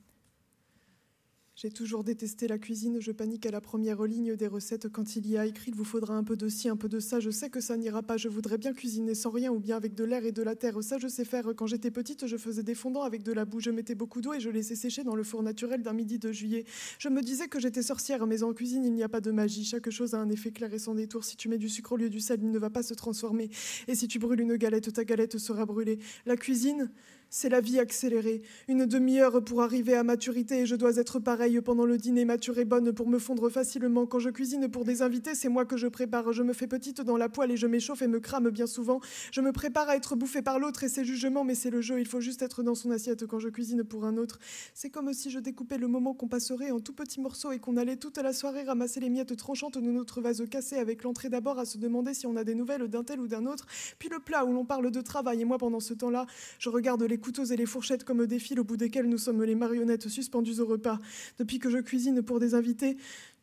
[1.60, 5.28] J'ai toujours détesté la cuisine, je panique à la première ligne des recettes quand il
[5.28, 7.20] y a écrit il vous faudra un peu de ci, un peu de ça.
[7.20, 9.96] Je sais que ça n'ira pas, je voudrais bien cuisiner sans rien ou bien avec
[9.96, 10.84] de l'air et de la terre.
[10.84, 11.56] Ça, je sais faire.
[11.56, 14.36] Quand j'étais petite, je faisais des fondants avec de la boue, je mettais beaucoup d'eau
[14.36, 16.64] et je laissais sécher dans le four naturel d'un midi de juillet.
[17.00, 19.66] Je me disais que j'étais sorcière, mais en cuisine, il n'y a pas de magie.
[19.66, 21.24] Chaque chose a un effet clair et sans détour.
[21.24, 23.50] Si tu mets du sucre au lieu du sel, il ne va pas se transformer.
[23.88, 25.98] Et si tu brûles une galette, ta galette sera brûlée.
[26.28, 26.92] La cuisine,
[27.30, 28.42] c'est la vie accélérée.
[28.68, 32.26] Une demi-heure pour arriver à maturité et je dois être pareil pendant le dîner.
[32.26, 34.06] Mature et bonne pour me fondre facilement.
[34.06, 36.34] Quand je cuisine pour des invités, c'est moi que je prépare.
[36.34, 39.00] Je me fais petite dans la poêle et je m'échauffe et me crame bien souvent.
[39.32, 42.00] Je me prépare à être bouffée par l'autre et ses jugements, mais c'est le jeu.
[42.00, 44.40] Il faut juste être dans son assiette quand je cuisine pour un autre.
[44.74, 47.78] C'est comme si je découpais le moment qu'on passerait en tout petits morceaux et qu'on
[47.78, 51.60] allait toute la soirée ramasser les miettes tranchantes de notre vase cassé avec l'entrée d'abord
[51.60, 53.66] à se demander si on a des nouvelles d'un tel ou d'un autre.
[54.00, 56.26] Puis le plat où l'on parle de travail et moi pendant ce temps-là,
[56.60, 59.44] je regarde les couteaux et les fourchettes comme des fils au bout desquels nous sommes
[59.44, 61.00] les marionnettes suspendues au repas.
[61.38, 62.98] Depuis que je cuisine pour des invités,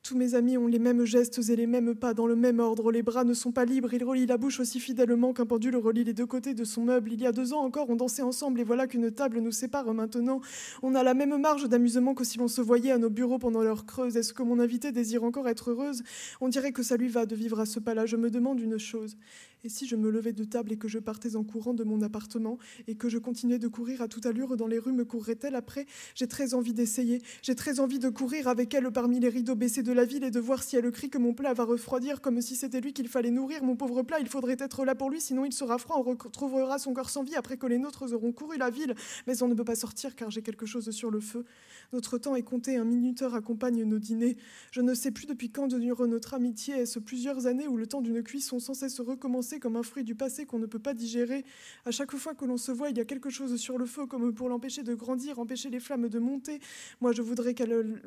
[0.04, 2.92] Tous mes amis ont les mêmes gestes et les mêmes pas dans le même ordre.
[2.92, 3.94] Les bras ne sont pas libres.
[3.94, 7.10] Ils relient la bouche aussi fidèlement qu'un pendule relie les deux côtés de son meuble.
[7.10, 9.94] Il y a deux ans encore, on dansait ensemble et voilà qu'une table nous sépare
[9.94, 10.42] maintenant.
[10.82, 13.62] On a la même marge d'amusement que si l'on se voyait à nos bureaux pendant
[13.62, 14.18] l'heure creuse.
[14.18, 16.02] Est-ce que mon invité désire encore être heureuse?
[16.42, 18.04] On dirait que ça lui va de vivre à ce pas-là.
[18.04, 19.16] Je me demande une chose.
[19.64, 22.02] Et si je me levais de table et que je partais en courant de mon
[22.02, 25.54] appartement et que je continuais de courir à toute allure dans les rues, me courrait-elle
[25.54, 25.86] après?
[26.14, 27.22] J'ai très envie d'essayer.
[27.40, 30.30] J'ai très envie de courir avec elle parmi les rideaux baissés de la ville et
[30.30, 33.08] de voir si elle crie que mon plat va refroidir comme si c'était lui qu'il
[33.08, 33.64] fallait nourrir.
[33.64, 35.96] Mon pauvre plat, il faudrait être là pour lui, sinon il sera froid.
[35.96, 38.94] On retrouvera son corps sans vie après que les nôtres auront couru la ville.
[39.26, 41.46] Mais on ne peut pas sortir car j'ai quelque chose sur le feu.
[41.94, 44.36] Notre temps est compté, un minuteur accompagne nos dîners.
[44.72, 46.74] Je ne sais plus depuis quand dure notre amitié.
[46.74, 49.53] Est-ce plusieurs années où le temps d'une cuisson sans cesse recommencer?
[49.60, 51.44] Comme un fruit du passé qu'on ne peut pas digérer
[51.84, 54.06] À chaque fois que l'on se voit, il y a quelque chose sur le feu,
[54.06, 56.60] comme pour l'empêcher de grandir, empêcher les flammes de monter.
[57.00, 57.54] Moi, je voudrais,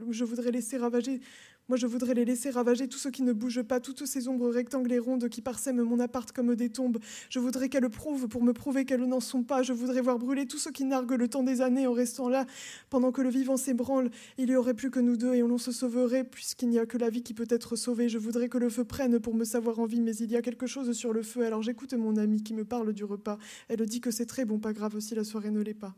[0.09, 1.21] je voudrais laisser ravager
[1.69, 4.49] moi, je voudrais les laisser ravager tout ce qui ne bouge pas, toutes ces ombres
[4.49, 6.97] rectangles et rondes qui parsèment mon appart comme des tombes.
[7.29, 9.63] Je voudrais qu'elles prouvent pour me prouver qu'elles n'en sont pas.
[9.63, 12.45] Je voudrais voir brûler tout ce qui nargue le temps des années en restant là.
[12.89, 15.73] Pendant que le vivant s'ébranle, il y aurait plus que nous deux et on se
[15.73, 18.07] sauverait puisqu'il n'y a que la vie qui peut être sauvée.
[18.07, 20.41] Je voudrais que le feu prenne pour me savoir en vie, mais il y a
[20.41, 21.45] quelque chose sur le feu.
[21.45, 23.37] Alors j'écoute mon amie qui me parle du repas.
[23.67, 25.95] Elle dit que c'est très bon, pas grave si la soirée ne l'est pas.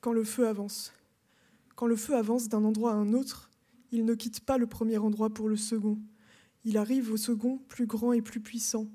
[0.00, 0.92] Quand le feu avance.
[1.78, 3.52] Quand le feu avance d'un endroit à un autre,
[3.92, 5.96] il ne quitte pas le premier endroit pour le second.
[6.64, 8.88] Il arrive au second plus grand et plus puissant.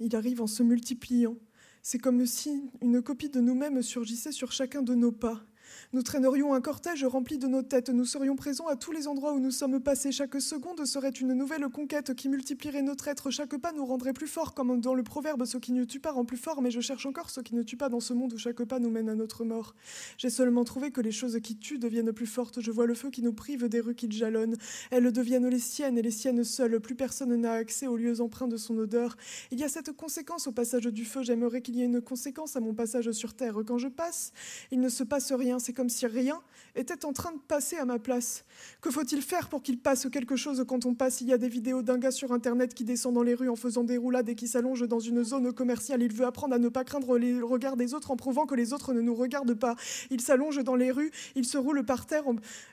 [0.00, 1.38] Il arrive en se multipliant.
[1.80, 5.42] C'est comme si une copie de nous-mêmes surgissait sur chacun de nos pas.
[5.92, 9.32] Nous traînerions un cortège rempli de nos têtes, nous serions présents à tous les endroits
[9.32, 10.12] où nous sommes passés.
[10.12, 13.30] Chaque seconde serait une nouvelle conquête qui multiplierait notre être.
[13.30, 16.12] Chaque pas nous rendrait plus forts, comme dans le proverbe Ce qui ne tue pas
[16.12, 18.32] rend plus fort, mais je cherche encore ce qui ne tue pas dans ce monde
[18.32, 19.74] où chaque pas nous mène à notre mort.
[20.18, 22.60] J'ai seulement trouvé que les choses qui tuent deviennent plus fortes.
[22.60, 24.56] Je vois le feu qui nous prive des rues qu'il jalonne.
[24.90, 26.80] Elles deviennent les siennes et les siennes seules.
[26.80, 29.16] Plus personne n'a accès aux lieux empreints de son odeur.
[29.50, 31.22] Il y a cette conséquence au passage du feu.
[31.22, 33.56] J'aimerais qu'il y ait une conséquence à mon passage sur Terre.
[33.66, 34.32] Quand je passe,
[34.70, 35.58] il ne se passe rien.
[35.60, 36.40] C'est comme si rien
[36.74, 38.44] était en train de passer à ma place.
[38.80, 41.20] Que faut-il faire pour qu'il passe quelque chose quand on passe?
[41.20, 43.56] Il y a des vidéos d'un gars sur Internet qui descend dans les rues en
[43.56, 46.02] faisant des roulades et qui s'allonge dans une zone commerciale.
[46.02, 48.72] Il veut apprendre à ne pas craindre les regards des autres en prouvant que les
[48.72, 49.76] autres ne nous regardent pas.
[50.10, 52.24] Il s'allonge dans les rues, il se roule par terre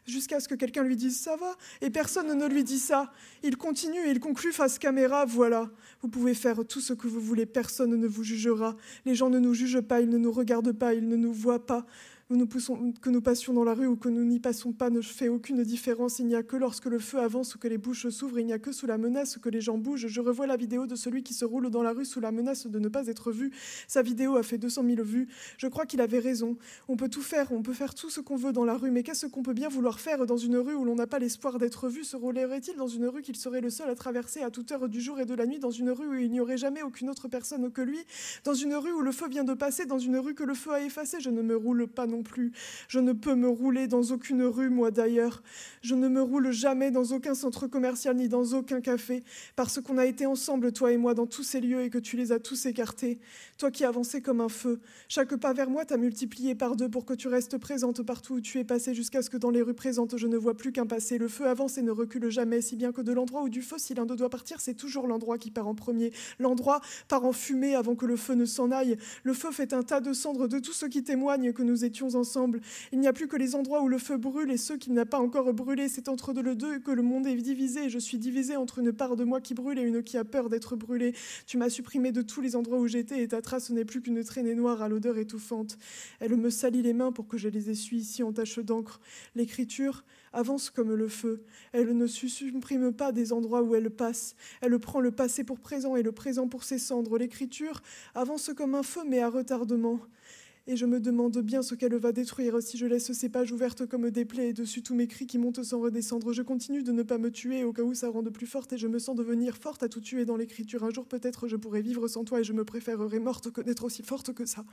[0.06, 1.56] jusqu'à ce que quelqu'un lui dise ça va?
[1.82, 3.12] Et personne ne lui dit ça.
[3.44, 5.70] Il continue et il conclut face caméra voilà,
[6.02, 8.76] vous pouvez faire tout ce que vous voulez, personne ne vous jugera.
[9.06, 11.66] Les gens ne nous jugent pas, ils ne nous regardent pas, ils ne nous voient
[11.66, 11.86] pas
[12.30, 15.64] que nous passions dans la rue ou que nous n'y passons pas ne fait aucune
[15.64, 16.20] différence.
[16.20, 18.54] Il n'y a que lorsque le feu avance ou que les bouches s'ouvrent, il n'y
[18.54, 20.08] a que sous la menace que les gens bougent.
[20.08, 22.68] Je revois la vidéo de celui qui se roule dans la rue sous la menace
[22.68, 23.52] de ne pas être vu.
[23.88, 25.30] Sa vidéo a fait 200 000 vues.
[25.58, 26.58] Je crois qu'il avait raison.
[26.90, 29.04] On peut tout faire, on peut faire tout ce qu'on veut dans la rue, mais
[29.04, 31.88] qu'est-ce qu'on peut bien vouloir faire dans une rue où l'on n'a pas l'espoir d'être
[31.88, 32.04] vu?
[32.04, 35.00] Se roulerait-il dans une rue qu'il serait le seul à traverser à toute heure du
[35.00, 37.30] jour et de la nuit, dans une rue où il n'y aurait jamais aucune autre
[37.30, 38.00] personne que lui,
[38.44, 40.72] dans une rue où le feu vient de passer, dans une rue que le feu
[40.72, 42.52] a effacée Je ne me roule pas non plus.
[42.88, 45.44] Je ne peux me rouler dans aucune rue, moi d'ailleurs.
[45.82, 49.24] Je ne me roule jamais dans aucun centre commercial ni dans aucun café,
[49.56, 52.18] parce qu'on a été ensemble, toi et moi, dans tous ces lieux et que tu
[52.18, 53.20] les as tous écartés.
[53.58, 54.80] Toi qui avançais comme un feu.
[55.08, 58.42] Chaque pas vers moi t'a multiplié par deux pour que tu restes présente partout où
[58.42, 60.86] tu es passé jusqu'à ce que dans les rues présentes je ne vois plus qu'un
[60.86, 61.18] passé.
[61.18, 63.78] Le feu avance et ne recule jamais, si bien que de l'endroit où du feu,
[63.78, 66.12] si l'un d'eux doit partir, c'est toujours l'endroit qui part en premier.
[66.40, 68.98] L'endroit part en fumée avant que le feu ne s'en aille.
[69.24, 72.07] Le feu fait un tas de cendres de tout ce qui témoigne que nous étions
[72.16, 72.62] ensemble.
[72.92, 75.06] Il n'y a plus que les endroits où le feu brûle et ceux qui n'ont
[75.06, 75.90] pas encore brûlé.
[75.90, 78.94] C'est entre le deux que le monde est divisé et je suis divisée entre une
[78.94, 81.14] part de moi qui brûle et une qui a peur d'être brûlée.
[81.46, 84.24] Tu m'as supprimé de tous les endroits où j'étais et ta trace n'est plus qu'une
[84.24, 85.78] traînée noire à l'odeur étouffante.
[86.20, 89.00] Elle me salit les mains pour que je les essuie ici en taches d'encre.
[89.36, 91.44] L'écriture avance comme le feu.
[91.72, 94.36] Elle ne supprime pas des endroits où elle passe.
[94.62, 97.18] Elle prend le passé pour présent et le présent pour ses cendres.
[97.18, 97.82] L'écriture
[98.16, 100.00] avance comme un feu mais à retardement
[100.68, 103.86] et je me demande bien ce qu'elle va détruire si je laisse ces pages ouvertes
[103.86, 106.34] comme des plaies et dessus tous mes cris qui montent sans redescendre.
[106.34, 108.78] Je continue de ne pas me tuer au cas où ça rende plus forte et
[108.78, 110.84] je me sens devenir forte à tout tuer dans l'écriture.
[110.84, 113.86] Un jour peut-être je pourrais vivre sans toi et je me préférerais morte que d'être
[113.86, 114.66] aussi forte que ça.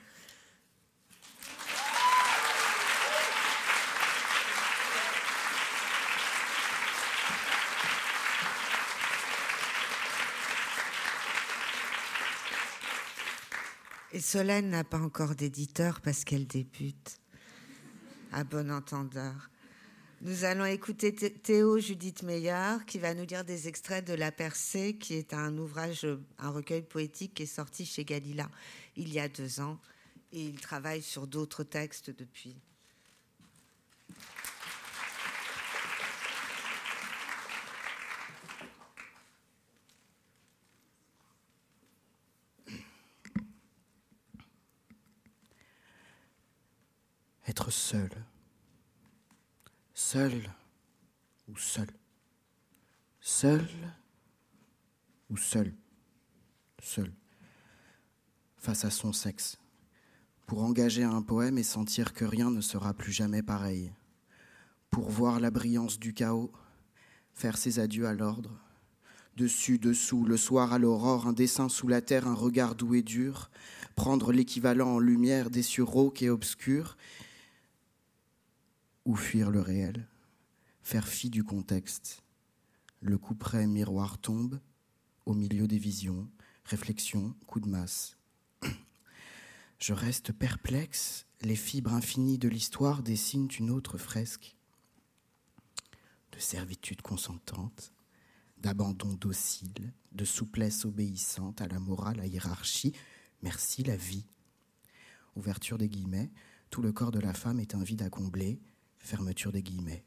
[14.14, 17.18] Et Solène n'a pas encore d'éditeur parce qu'elle débute.
[18.30, 19.50] À bon entendeur.
[20.22, 24.96] Nous allons écouter Théo Judith Meyer qui va nous lire des extraits de La Percée,
[24.98, 26.06] qui est un ouvrage,
[26.38, 28.48] un recueil poétique qui est sorti chez Galila
[28.94, 29.80] il y a deux ans.
[30.30, 32.54] Et il travaille sur d'autres textes depuis.
[47.54, 48.10] être seul.
[49.94, 50.50] Seul
[51.46, 51.86] ou seul.
[53.20, 53.68] Seul
[55.30, 55.72] ou seul.
[56.82, 57.12] Seul.
[58.56, 59.58] Face à son sexe.
[60.46, 63.92] Pour engager un poème et sentir que rien ne sera plus jamais pareil.
[64.90, 66.50] Pour voir la brillance du chaos,
[67.32, 68.58] faire ses adieux à l'ordre.
[69.36, 73.02] Dessus, dessous, le soir à l'aurore, un dessin sous la terre, un regard doux et
[73.02, 73.50] dur,
[73.94, 76.96] prendre l'équivalent en lumière des cieux rauques et obscurs,
[79.04, 80.08] ou fuir le réel,
[80.82, 82.22] faire fi du contexte.
[83.00, 84.60] Le coup près miroir tombe,
[85.26, 86.28] au milieu des visions,
[86.64, 88.16] réflexion, coup de masse.
[89.78, 94.56] Je reste perplexe, les fibres infinies de l'histoire dessinent une autre fresque
[96.32, 97.92] de servitude consentante,
[98.58, 102.92] d'abandon docile, de souplesse obéissante à la morale, à la hiérarchie.
[103.42, 104.26] Merci la vie.
[105.36, 106.32] Ouverture des guillemets,
[106.70, 108.60] tout le corps de la femme est un vide à combler,
[109.04, 110.04] fermeture des guillemets.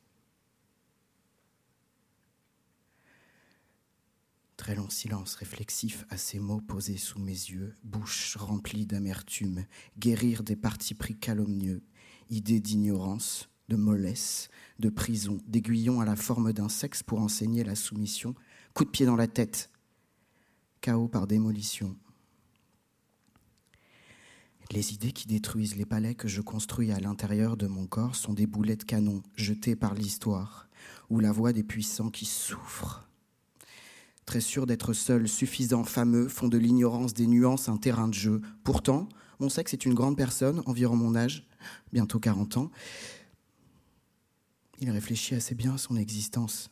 [4.57, 9.65] Très long silence réflexif à ces mots posés sous mes yeux, bouche remplie d'amertume,
[9.99, 11.83] guérir des partis pris calomnieux,
[12.29, 17.75] idée d'ignorance, de mollesse, de prison, d'aiguillon à la forme d'un sexe pour enseigner la
[17.75, 18.33] soumission,
[18.73, 19.69] coup de pied dans la tête,
[20.81, 21.95] chaos par démolition.
[24.71, 28.34] Les idées qui détruisent les palais que je construis à l'intérieur de mon corps sont
[28.34, 30.67] des boulets de canon jetés par l'histoire,
[31.10, 33.08] ou la voix des puissants qui souffrent.
[34.25, 38.41] Très sûr d'être seul, suffisant, fameux, font de l'ignorance des nuances un terrain de jeu.
[38.65, 39.08] Pourtant,
[39.39, 41.47] mon sexe est une grande personne, environ mon âge,
[41.93, 42.71] bientôt 40 ans,
[44.80, 46.69] il réfléchit assez bien à son existence.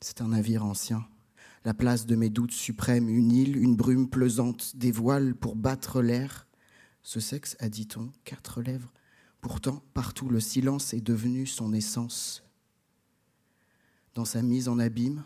[0.00, 1.06] C'est un navire ancien,
[1.64, 6.02] la place de mes doutes suprêmes, une île, une brume pesante, des voiles pour battre
[6.02, 6.46] l'air.
[7.02, 8.92] Ce sexe a, dit-on, quatre lèvres.
[9.40, 12.44] Pourtant, partout, le silence est devenu son essence.
[14.14, 15.24] Dans sa mise en abîme,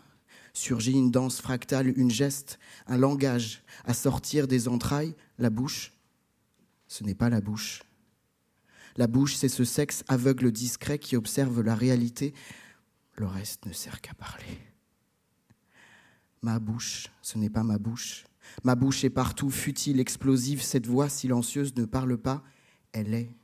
[0.53, 5.93] surgit une danse fractale, une geste, un langage à sortir des entrailles, la bouche.
[6.87, 7.83] Ce n'est pas la bouche,
[8.97, 12.33] la bouche, c'est ce sexe aveugle discret qui observe la réalité.
[13.13, 14.57] Le reste ne sert qu'à parler.
[16.41, 18.25] Ma bouche, ce n'est pas ma bouche.
[18.63, 20.61] Ma bouche est partout, futile, explosive.
[20.61, 22.43] Cette voix silencieuse ne parle pas,
[22.91, 23.35] elle est.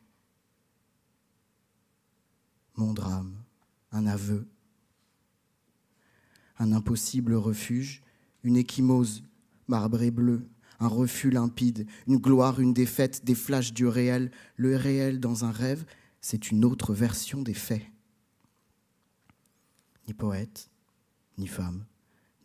[2.76, 3.36] Mon drame,
[3.92, 4.48] un aveu,
[6.58, 8.02] un impossible refuge,
[8.44, 9.24] une échymose
[9.68, 10.48] marbrée bleue,
[10.80, 14.32] un refus limpide, une gloire, une défaite, des flashs du réel.
[14.56, 15.86] Le réel dans un rêve,
[16.20, 17.86] c'est une autre version des faits.
[20.08, 20.70] Ni poète,
[21.38, 21.86] ni femme,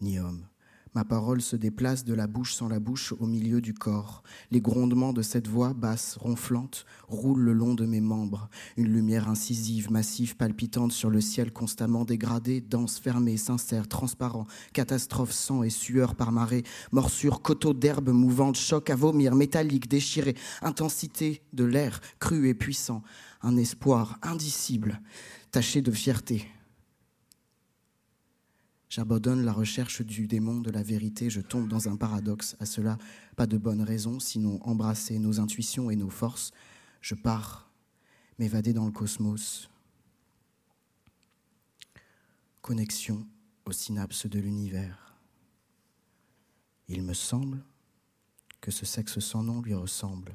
[0.01, 0.47] ni homme,
[0.95, 4.23] Ma parole se déplace de la bouche sans la bouche au milieu du corps.
[4.51, 8.49] Les grondements de cette voix basse, ronflante, roulent le long de mes membres.
[8.77, 15.33] Une lumière incisive, massive, palpitante sur le ciel constamment dégradé, dense, fermé, sincère, transparent, catastrophe,
[15.33, 21.43] sang et sueur par marée, morsure, coteau d'herbe mouvante, choc à vomir, métallique, déchiré, intensité
[21.53, 23.03] de l'air, cru et puissant,
[23.43, 25.01] un espoir indicible,
[25.53, 26.47] taché de fierté,
[28.88, 32.57] J'abandonne la recherche du démon de la vérité, je tombe dans un paradoxe.
[32.59, 32.96] À cela,
[33.37, 36.53] pas de bonne raison, sinon embrasser nos intuitions et nos forces.
[37.03, 37.70] Je pars
[38.38, 39.68] m'évader dans le cosmos.
[42.62, 43.27] Connexion
[43.66, 45.14] aux synapses de l'univers.
[46.88, 47.62] Il me semble
[48.62, 50.35] que ce sexe sans nom lui ressemble.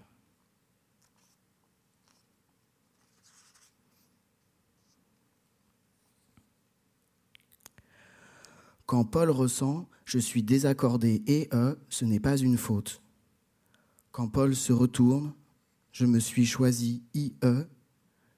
[8.93, 13.01] Quand Paul ressent je suis désaccordé et e, ce n'est pas une faute.
[14.12, 15.34] Quand Paul se retourne,
[15.91, 17.34] je me suis choisi IE,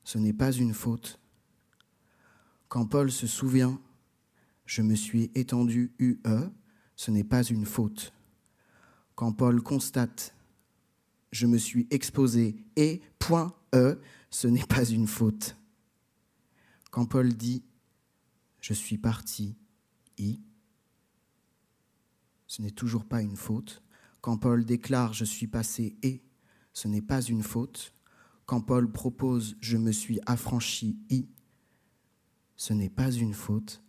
[0.05, 1.19] ce n'est pas une faute.
[2.69, 3.81] Quand Paul se souvient,
[4.65, 6.21] je me suis étendu UE,
[6.95, 8.13] ce n'est pas une faute.
[9.15, 10.33] Quand Paul constate,
[11.33, 13.01] je me suis exposé et
[13.73, 15.57] E, ce n'est pas une faute.
[16.91, 17.61] Quand Paul dit,
[18.61, 19.57] je suis parti
[20.17, 20.41] I.
[22.47, 23.83] Ce n'est toujours pas une faute.
[24.21, 26.23] Quand Paul déclare Je suis passé et,
[26.73, 27.93] ce n'est pas une faute.
[28.45, 31.27] Quand Paul propose Je me suis affranchi I,
[32.55, 33.83] ce n'est pas une faute.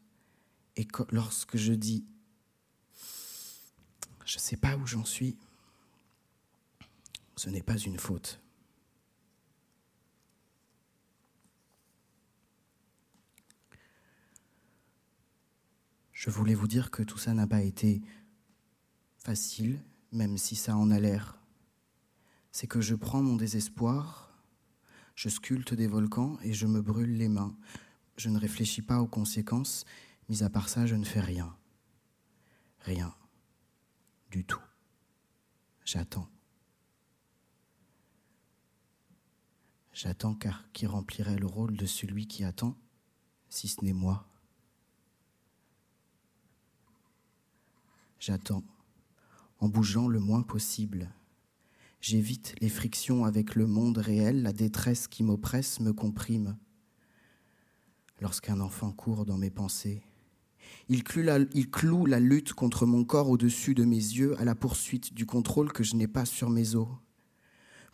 [0.77, 2.05] Et lorsque je dis
[4.25, 5.37] Je ne sais pas où j'en suis,
[7.37, 8.41] ce n'est pas une faute.
[16.17, 18.01] Je voulais vous dire que tout ça n'a pas été
[19.19, 21.39] facile, même si ça en a l'air.
[22.53, 24.35] C'est que je prends mon désespoir
[25.15, 27.55] Je sculpte des volcans et je me brûle les mains.
[28.17, 29.85] Je ne réfléchis pas aux conséquences.
[30.31, 31.55] Mis à part ça, je ne fais rien.
[32.81, 33.15] Rien.
[34.31, 34.63] Du tout.
[35.85, 36.31] J'attends.
[39.93, 42.75] J'attends car qui remplirait le rôle de celui qui attend,
[43.51, 44.27] si ce n'est moi?
[48.19, 48.65] J'attends,
[49.59, 51.13] en bougeant le moins possible.
[52.01, 56.57] J'évite les frictions avec le monde réel, la détresse qui m'oppresse me comprime.
[58.21, 60.03] Lorsqu'un enfant court dans mes pensées,
[60.89, 64.45] il cloue, la, il cloue la lutte contre mon corps au-dessus de mes yeux à
[64.45, 66.89] la poursuite du contrôle que je n'ai pas sur mes os.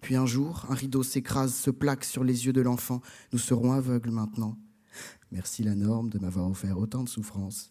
[0.01, 3.01] Puis un jour, un rideau s'écrase, se plaque sur les yeux de l'enfant.
[3.33, 4.59] Nous serons aveugles maintenant.
[5.31, 7.71] Merci la norme de m'avoir offert autant de souffrances.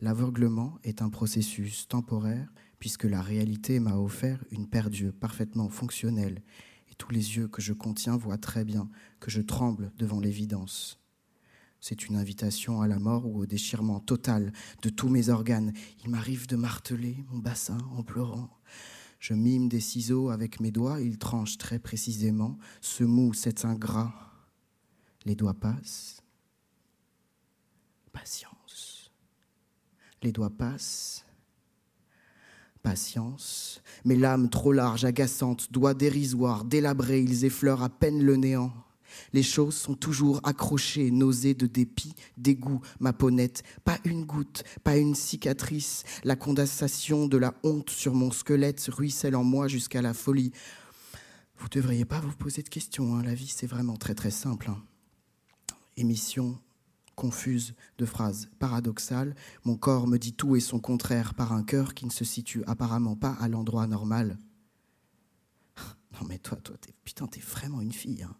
[0.00, 6.42] L'aveuglement est un processus temporaire puisque la réalité m'a offert une paire d'yeux parfaitement fonctionnelle
[6.88, 8.88] et tous les yeux que je contiens voient très bien
[9.18, 11.00] que je tremble devant l'évidence.
[11.80, 15.72] C'est une invitation à la mort ou au déchirement total de tous mes organes.
[16.04, 18.50] Il m'arrive de marteler mon bassin en pleurant.
[19.20, 24.12] Je mime des ciseaux avec mes doigts, ils tranchent très précisément ce mou, cet ingrat.
[25.24, 26.22] Les doigts passent.
[28.12, 28.97] Patience.
[30.22, 31.24] Les doigts passent.
[32.82, 33.82] Patience.
[34.04, 38.72] Mes lames trop larges, agaçantes, doigts dérisoires, délabrés, ils effleurent à peine le néant.
[39.32, 43.62] Les choses sont toujours accrochées, nausées de dépit, dégoût, ma ponette.
[43.84, 46.04] Pas une goutte, pas une cicatrice.
[46.24, 50.52] La condensation de la honte sur mon squelette ruisselle en moi jusqu'à la folie.
[51.56, 53.22] Vous ne devriez pas vous poser de questions, hein.
[53.24, 54.70] la vie c'est vraiment très très simple.
[54.70, 54.80] Hein.
[55.96, 56.58] Émission
[57.18, 59.34] confuse de phrases paradoxales.
[59.64, 62.62] Mon corps me dit tout et son contraire par un cœur qui ne se situe
[62.68, 64.38] apparemment pas à l'endroit normal.
[66.14, 68.22] Non mais toi, toi, t'es, putain, t'es vraiment une fille.
[68.22, 68.34] Hein.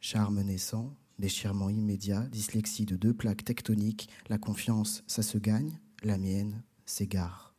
[0.00, 6.18] Charme naissant, déchirement immédiat, dyslexie de deux plaques tectoniques, la confiance, ça se gagne, la
[6.18, 7.54] mienne s'égare.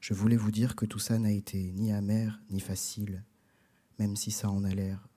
[0.00, 3.24] Je voulais vous dire que tout ça n'a été ni amer ni facile,
[3.98, 5.08] même si ça en a l'air.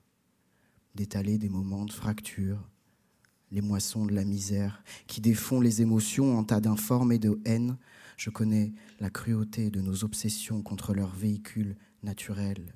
[0.96, 2.70] D'étaler des moments de fracture,
[3.52, 7.78] les moissons de la misère, qui défont les émotions en tas d'informes et de haine.
[8.18, 12.74] Je connais la cruauté de nos obsessions contre leur véhicule naturel.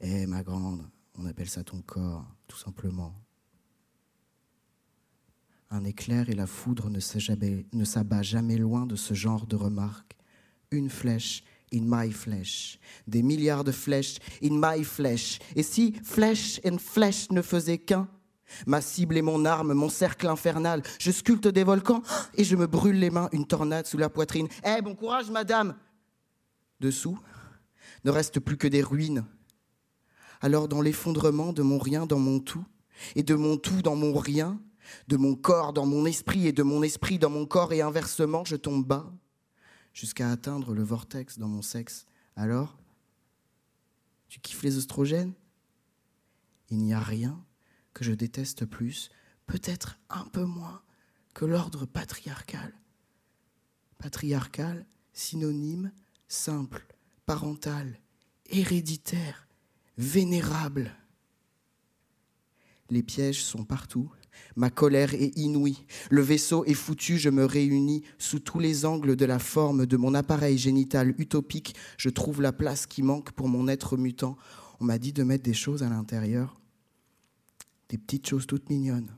[0.00, 3.14] Eh, ma grande, on appelle ça ton corps, tout simplement.
[5.70, 10.16] Un éclair et la foudre ne s'abat jamais loin de ce genre de remarques.
[10.70, 12.78] Une flèche in my flesh.
[13.06, 15.38] Des milliards de flèches in my flesh.
[15.56, 18.08] Et si flèche and flèche ne faisait qu'un?
[18.66, 20.82] Ma cible est mon arme, mon cercle infernal.
[20.98, 22.02] Je sculpte des volcans
[22.34, 24.48] et je me brûle les mains, une tornade sous la poitrine.
[24.64, 25.76] Eh, bon courage, madame
[26.80, 27.18] Dessous,
[28.04, 29.24] ne reste plus que des ruines.
[30.40, 32.64] Alors, dans l'effondrement de mon rien dans mon tout,
[33.16, 34.60] et de mon tout dans mon rien,
[35.08, 38.44] de mon corps dans mon esprit et de mon esprit dans mon corps et inversement,
[38.44, 39.12] je tombe bas
[39.92, 42.06] jusqu'à atteindre le vortex dans mon sexe.
[42.36, 42.78] Alors,
[44.28, 45.32] tu kiffes les oestrogènes?
[46.70, 47.42] Il n'y a rien
[47.98, 49.10] que je déteste plus,
[49.48, 50.82] peut-être un peu moins,
[51.34, 52.72] que l'ordre patriarcal.
[53.98, 55.90] Patriarcal, synonyme,
[56.28, 56.86] simple,
[57.26, 57.98] parental,
[58.46, 59.48] héréditaire,
[59.96, 60.94] vénérable.
[62.88, 64.12] Les pièges sont partout
[64.54, 65.84] Ma colère est inouïe.
[66.08, 69.96] Le vaisseau est foutu, je me réunis sous tous les angles de la forme de
[69.96, 71.74] mon appareil génital utopique.
[71.96, 74.36] Je trouve la place qui manque pour mon être mutant.
[74.78, 76.60] On m'a dit de mettre des choses à l'intérieur,
[77.88, 79.16] des petites choses toutes mignonnes.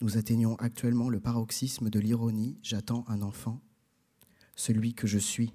[0.00, 2.58] Nous atteignons actuellement le paroxysme de l'ironie.
[2.62, 3.60] J'attends un enfant,
[4.54, 5.52] celui que je suis.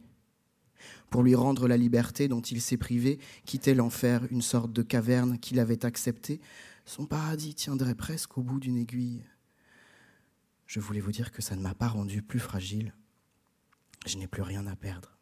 [1.10, 5.38] Pour lui rendre la liberté dont il s'est privé, quitter l'enfer, une sorte de caverne
[5.38, 6.40] qu'il avait acceptée,
[6.86, 9.24] son paradis tiendrait presque au bout d'une aiguille.
[10.66, 12.94] Je voulais vous dire que ça ne m'a pas rendu plus fragile.
[14.06, 15.19] Je n'ai plus rien à perdre.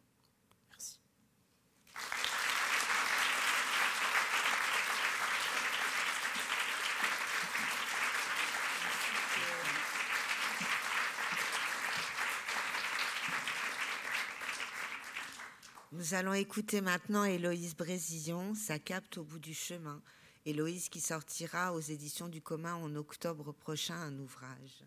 [15.98, 20.00] Nous allons écouter maintenant Héloïse Brésillon, ça capte au bout du chemin.
[20.46, 24.84] Héloïse qui sortira aux éditions du commun en octobre prochain un ouvrage.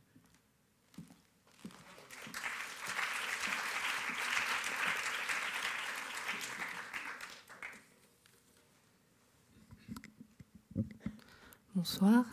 [11.75, 12.23] Bonsoir.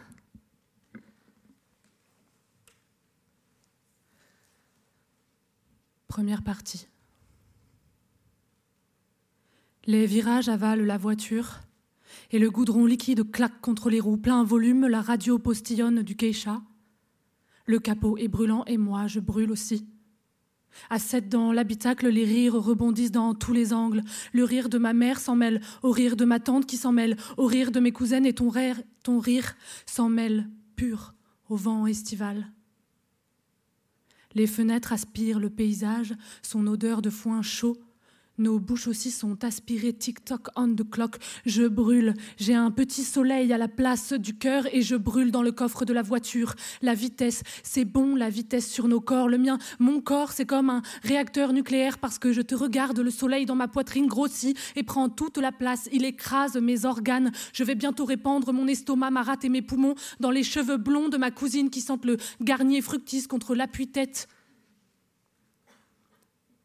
[6.07, 6.87] Première partie.
[9.89, 11.61] Les virages avalent la voiture
[12.31, 16.61] Et le goudron liquide claque contre les roues, plein volume, la radio postillonne du Keisha.
[17.65, 19.89] Le capot est brûlant et moi, je brûle aussi.
[20.91, 24.03] À sept dans l'habitacle, les rires rebondissent dans tous les angles.
[24.35, 27.17] Le rire de ma mère s'en mêle au rire de ma tante qui s'en mêle
[27.39, 31.15] au rire de mes cousines et ton rire, ton rire s'en mêle pur
[31.49, 32.53] au vent estival.
[34.35, 37.79] Les fenêtres aspirent le paysage, son odeur de foin chaud
[38.39, 41.17] nos bouches aussi sont aspirées tic-toc on the clock.
[41.45, 42.15] Je brûle.
[42.37, 45.85] J'ai un petit soleil à la place du cœur et je brûle dans le coffre
[45.85, 46.55] de la voiture.
[46.81, 49.29] La vitesse, c'est bon, la vitesse sur nos corps.
[49.29, 53.01] Le mien, mon corps, c'est comme un réacteur nucléaire parce que je te regarde.
[53.01, 55.89] Le soleil dans ma poitrine grossit et prend toute la place.
[55.93, 57.33] Il écrase mes organes.
[57.53, 61.09] Je vais bientôt répandre mon estomac, ma rate et mes poumons dans les cheveux blonds
[61.09, 64.29] de ma cousine qui sentent le garnier fructis contre l'appui-tête.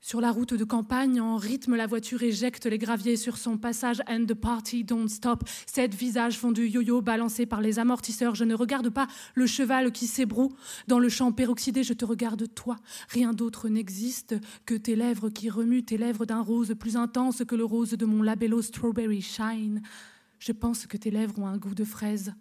[0.05, 4.01] Sur la route de campagne, en rythme, la voiture éjecte les graviers sur son passage
[4.09, 5.45] and the party don't stop.
[5.65, 8.35] Sept visages font du yo-yo balancés par les amortisseurs.
[8.35, 10.51] Je ne regarde pas le cheval qui s'ébroue.
[10.89, 12.75] Dans le champ peroxydé, je te regarde toi.
[13.07, 14.35] Rien d'autre n'existe
[14.65, 18.05] que tes lèvres qui remuent, tes lèvres d'un rose plus intense que le rose de
[18.05, 19.81] mon labello Strawberry Shine.
[20.37, 22.33] Je pense que tes lèvres ont un goût de fraise.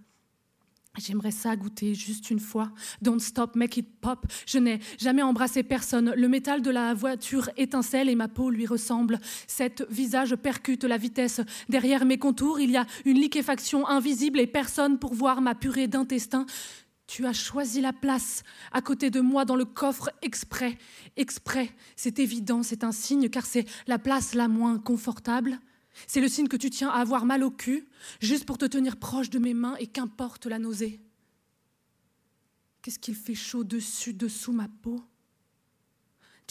[0.99, 2.71] J'aimerais ça goûter juste une fois.
[3.01, 4.27] Don't stop, make it pop.
[4.47, 6.13] Je n'ai jamais embrassé personne.
[6.15, 9.19] Le métal de la voiture étincelle et ma peau lui ressemble.
[9.47, 11.41] Cet visage percute la vitesse.
[11.71, 15.89] Derrière mes contours, il y a une liquéfaction invisible et personne pour voir ma purée
[15.89, 16.45] d'intestin.
[17.07, 20.77] Tu as choisi la place à côté de moi dans le coffre exprès.
[21.17, 25.59] Exprès, c'est évident, c'est un signe car c'est la place la moins confortable.
[26.07, 27.87] C'est le signe que tu tiens à avoir mal au cul,
[28.21, 31.01] juste pour te tenir proche de mes mains et qu'importe la nausée.
[32.83, 35.03] Qu'est-ce qu'il fait chaud dessus, dessous ma peau?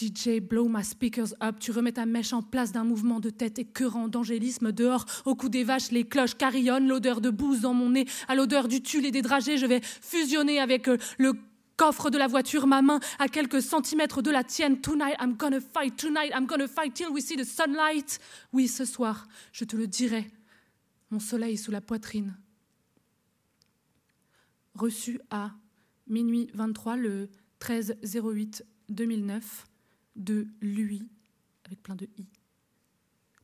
[0.01, 1.59] DJ, blow my speakers up.
[1.59, 4.71] Tu remets ta mèche en place d'un mouvement de tête écœurant d'angélisme.
[4.71, 8.35] Dehors, au cou des vaches, les cloches carillonnent, l'odeur de bouse dans mon nez, à
[8.35, 9.57] l'odeur du tulle et des dragées.
[9.57, 11.33] Je vais fusionner avec euh, le
[11.77, 14.81] coffre de la voiture, ma main à quelques centimètres de la tienne.
[14.81, 18.19] Tonight I'm gonna fight, tonight I'm gonna fight till we see the sunlight.
[18.53, 20.29] Oui, ce soir, je te le dirai.
[21.09, 22.37] Mon soleil sous la poitrine.
[24.75, 25.51] Reçu à
[26.07, 29.67] minuit 23 le 13 08 2009
[30.15, 31.09] de lui
[31.65, 32.25] avec plein de i.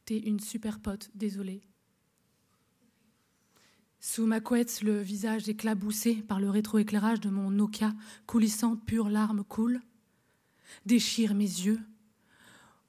[0.06, 1.62] T'es une super pote, désolée.
[4.00, 7.94] Sous ma couette, le visage éclaboussé par le rétroéclairage de mon Nokia,
[8.28, 9.82] coulissant, pure larmes coule.
[10.86, 11.80] Déchire mes yeux,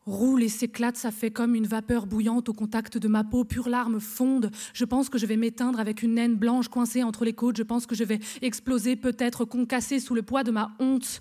[0.05, 3.69] roule et s'éclate, ça fait comme une vapeur bouillante au contact de ma peau, pure
[3.69, 4.51] larmes fondent.
[4.75, 7.63] Je pense que je vais m'éteindre avec une naine blanche coincée entre les côtes, je
[7.63, 11.21] pense que je vais exploser, peut-être concassée sous le poids de ma honte.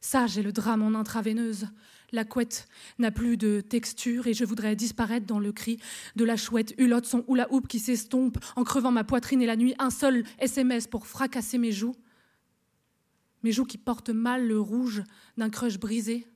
[0.00, 1.66] Ça, j'ai le drame en intraveineuse.
[2.10, 5.78] La couette n'a plus de texture et je voudrais disparaître dans le cri
[6.16, 9.56] de la chouette hulotte, son hula hoop qui s'estompe en crevant ma poitrine et la
[9.56, 9.74] nuit.
[9.78, 11.94] Un seul SMS pour fracasser mes joues.
[13.42, 15.02] Mes joues qui portent mal le rouge
[15.36, 16.26] d'un crush brisé.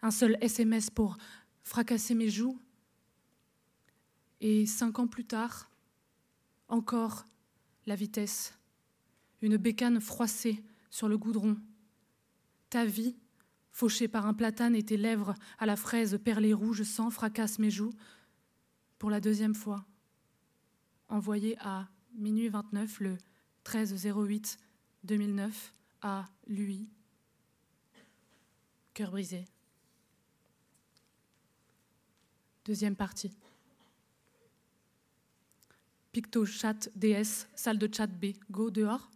[0.00, 1.18] Un seul SMS pour
[1.62, 2.58] fracasser mes joues.
[4.40, 5.70] Et cinq ans plus tard,
[6.68, 7.26] encore
[7.86, 8.54] la vitesse.
[9.42, 11.58] Une bécane froissée sur le goudron.
[12.70, 13.14] Ta vie
[13.74, 17.70] fauché par un platane et tes lèvres à la fraise perlée rouge sang fracasse mes
[17.70, 17.92] joues.
[18.98, 19.84] Pour la deuxième fois,
[21.08, 23.18] envoyé à minuit 29 le
[23.64, 24.58] 13 08
[25.02, 26.88] 2009 à lui.
[28.94, 29.44] Cœur brisé.
[32.64, 33.36] Deuxième partie.
[36.12, 39.10] Picto chat DS, salle de chat B, go dehors.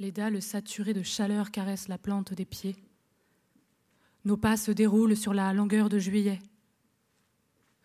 [0.00, 2.74] Les dalles saturées de chaleur caressent la plante des pieds.
[4.24, 6.40] Nos pas se déroulent sur la longueur de juillet.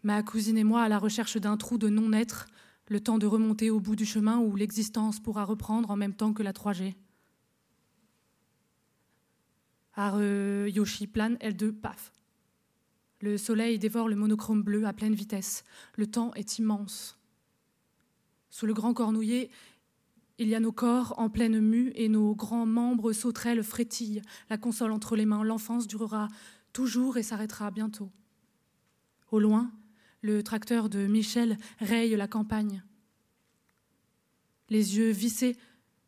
[0.01, 2.47] Ma cousine et moi à la recherche d'un trou de non-être,
[2.87, 6.33] le temps de remonter au bout du chemin où l'existence pourra reprendre en même temps
[6.33, 6.95] que la 3G.
[9.93, 10.19] Are
[10.67, 12.11] Yoshi plane, L2, paf.
[13.21, 15.63] Le soleil dévore le monochrome bleu à pleine vitesse.
[15.95, 17.19] Le temps est immense.
[18.49, 19.51] Sous le grand cornouiller,
[20.39, 24.57] il y a nos corps en pleine mue et nos grands membres sauterelles frétillent, la
[24.57, 25.43] console entre les mains.
[25.43, 26.29] L'enfance durera
[26.71, 28.09] toujours et s'arrêtera bientôt.
[29.31, 29.69] Au loin,
[30.21, 32.83] le tracteur de Michel raye la campagne.
[34.69, 35.57] Les yeux vissés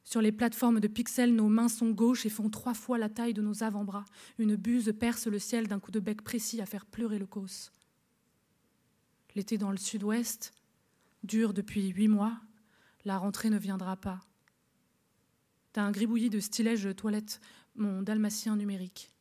[0.03, 3.33] sur les plateformes de pixels, nos mains sont gauches et font trois fois la taille
[3.33, 4.05] de nos avant-bras.
[4.39, 7.71] Une buse perce le ciel d'un coup de bec précis à faire pleurer le cos.
[9.35, 10.53] L'été dans le sud-ouest
[11.23, 12.39] dure depuis huit mois
[13.05, 14.19] la rentrée ne viendra pas.
[15.73, 17.39] T'as un gribouillis de stylège toilette,
[17.75, 19.11] mon dalmatien numérique.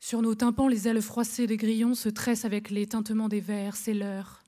[0.00, 3.76] Sur nos tympans, les ailes froissées des grillons se tressent avec les tintements des vers,
[3.76, 4.42] c'est l'heure.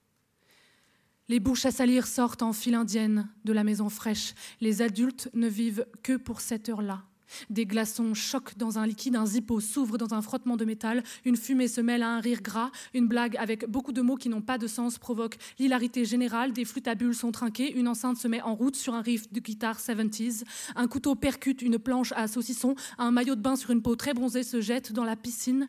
[1.28, 4.34] Les bouches à salir sortent en file indienne de la maison fraîche.
[4.60, 7.04] Les adultes ne vivent que pour cette heure-là.
[7.50, 11.36] Des glaçons choquent dans un liquide, un zippo s'ouvre dans un frottement de métal, une
[11.36, 14.42] fumée se mêle à un rire gras, une blague avec beaucoup de mots qui n'ont
[14.42, 18.28] pas de sens provoque l'hilarité générale, des flûtes à bulles sont trinquées, une enceinte se
[18.28, 20.44] met en route sur un riff de guitare 70s,
[20.76, 24.14] un couteau percute une planche à saucisson, un maillot de bain sur une peau très
[24.14, 25.68] bronzée se jette dans la piscine.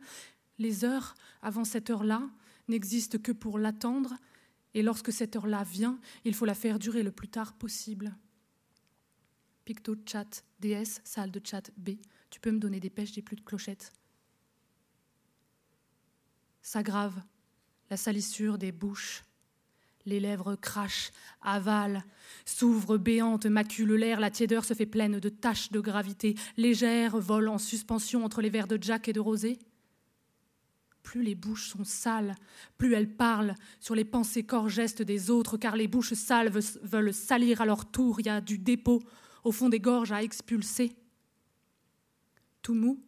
[0.58, 2.22] Les heures avant cette heure-là
[2.68, 4.16] n'existent que pour l'attendre,
[4.74, 8.16] et lorsque cette heure-là vient, il faut la faire durer le plus tard possible.
[9.66, 11.92] Picto chat DS, salle de chat B.
[12.30, 13.92] Tu peux me donner des pêches, j'ai plus de clochettes.
[16.62, 17.22] S'aggrave
[17.90, 19.24] la salissure des bouches.
[20.06, 21.12] Les lèvres crachent,
[21.42, 22.04] avalent,
[22.46, 27.56] s'ouvrent béantes, maculent l'air, la tiédeur se fait pleine de taches de gravité, légères, volent
[27.56, 29.60] en suspension entre les verres de Jack et de Rosé
[31.06, 32.36] plus les bouches sont sales,
[32.80, 37.14] plus elles parlent sur les pensées corps gestes des autres, car les bouches sales veulent
[37.14, 38.20] salir à leur tour.
[38.20, 39.04] Il y a du dépôt
[39.46, 40.94] au fond des gorges à expulser.
[42.62, 43.02] Tout mou,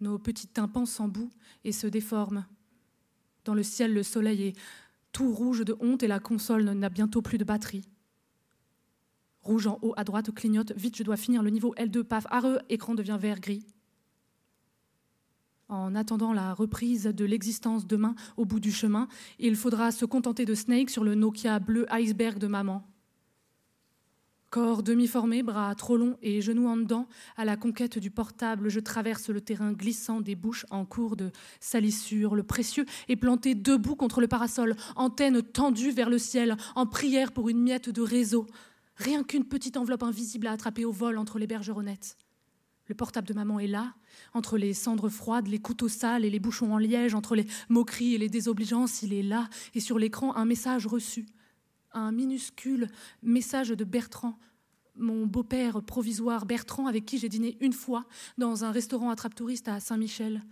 [0.00, 1.32] nos petits tympans s'embouent
[1.64, 2.46] et se déforment.
[3.46, 4.56] Dans le ciel, le soleil est
[5.12, 7.88] tout rouge de honte et la console n'a bientôt plus de batterie.
[9.42, 10.72] Rouge en haut à droite clignote.
[10.76, 13.64] Vite, je dois finir le niveau L2, paf, areux, écran devient vert gris
[15.72, 19.08] en attendant la reprise de l'existence demain au bout du chemin,
[19.38, 22.86] il faudra se contenter de Snake sur le Nokia bleu iceberg de maman.
[24.52, 28.80] Corps demi-formé, bras trop longs et genoux en dedans, à la conquête du portable, je
[28.80, 32.34] traverse le terrain glissant des bouches en cours de salissure.
[32.34, 37.32] Le précieux est planté debout contre le parasol, antenne tendue vers le ciel, en prière
[37.32, 38.46] pour une miette de réseau.
[38.96, 42.18] Rien qu'une petite enveloppe invisible à attraper au vol entre les bergeronnettes.
[42.88, 43.94] Le portable de maman est là,
[44.34, 48.16] entre les cendres froides, les couteaux sales et les bouchons en liège, entre les moqueries
[48.16, 51.24] et les désobligeances, il est là, et sur l'écran, un message reçu.
[51.92, 52.88] Un minuscule
[53.22, 54.38] message de Bertrand,
[54.94, 58.06] mon beau-père provisoire Bertrand, avec qui j'ai dîné une fois
[58.38, 60.42] dans un restaurant attrape-touriste à Saint-Michel.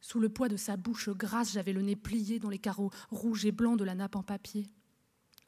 [0.00, 3.44] Sous le poids de sa bouche grasse, j'avais le nez plié dans les carreaux rouges
[3.44, 4.66] et blancs de la nappe en papier.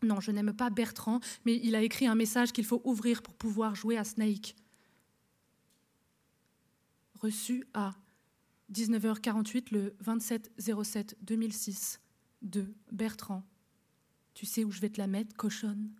[0.02, 3.34] Non, je n'aime pas Bertrand, mais il a écrit un message qu'il faut ouvrir pour
[3.34, 4.54] pouvoir jouer à Snake
[7.24, 7.94] reçu à
[8.72, 11.98] 19h48 le 27-07-2006
[12.42, 13.42] de Bertrand.
[14.34, 15.90] Tu sais où je vais te la mettre, cochonne?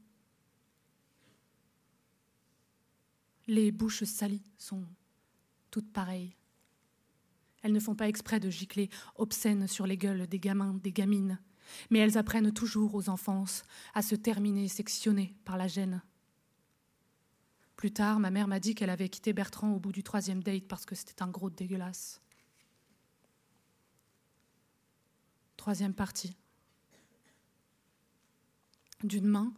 [3.47, 4.85] Les bouches salies sont
[5.71, 6.35] toutes pareilles.
[7.63, 11.39] Elles ne font pas exprès de gicler obscènes sur les gueules des gamins, des gamines,
[11.91, 13.63] mais elles apprennent toujours aux enfances
[13.95, 16.03] à se terminer sectionnées par la gêne.
[17.77, 20.67] Plus tard, ma mère m'a dit qu'elle avait quitté Bertrand au bout du troisième date
[20.69, 22.21] parce que c'était un gros dégueulasse.
[25.57, 26.37] Troisième partie.
[29.05, 29.53] D'une main,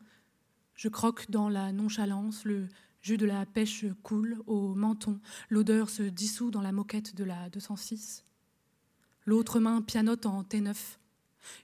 [0.75, 2.67] je croque dans la nonchalance, le
[3.01, 5.21] jus de la pêche coule au menton,
[5.51, 8.25] l'odeur se dissout dans la moquette de la 206.
[9.25, 10.75] L'autre main pianote en T9.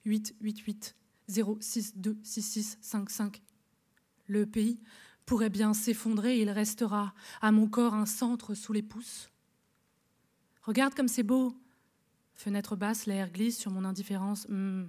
[0.05, 3.43] 8, 8, 8, 0, 6, 2, 6, 6, 5, 5.
[4.28, 4.78] Le pays
[5.26, 9.28] pourrait bien s'effondrer, il restera à mon corps un centre sous les pouces.
[10.62, 11.53] Regarde comme c'est beau.
[12.35, 14.47] Fenêtre basse, l'air glisse sur mon indifférence.
[14.49, 14.85] Hmm.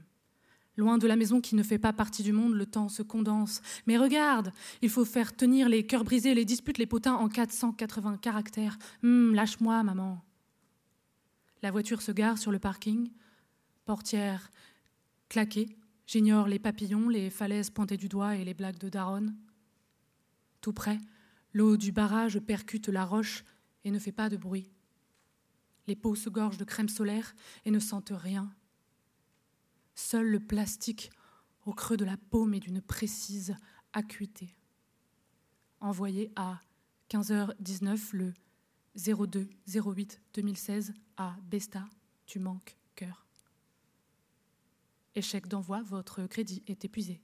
[0.75, 3.61] Loin de la maison qui ne fait pas partie du monde, le temps se condense.
[3.85, 4.51] Mais regarde,
[4.81, 8.79] il faut faire tenir les cœurs brisés, les disputes, les potins en 480 caractères.
[9.03, 10.23] Hmm, lâche-moi, maman.
[11.61, 13.11] La voiture se gare sur le parking,
[13.85, 14.49] portière
[15.29, 15.77] claquée.
[16.07, 19.35] J'ignore les papillons, les falaises pointées du doigt et les blagues de Daronne.
[20.59, 20.97] Tout près,
[21.53, 23.43] l'eau du barrage percute la roche
[23.85, 24.71] et ne fait pas de bruit.
[25.87, 28.51] Les peaux se gorgent de crème solaire et ne sentent rien.
[29.95, 31.11] Seul le plastique
[31.65, 33.55] au creux de la paume est d'une précise
[33.93, 34.55] acuité.
[35.79, 36.61] Envoyé à
[37.09, 38.33] 15h19 le
[38.95, 41.85] 02 08 2016 à Besta,
[42.25, 43.25] tu manques cœur.
[45.15, 47.21] Échec d'envoi, votre crédit est épuisé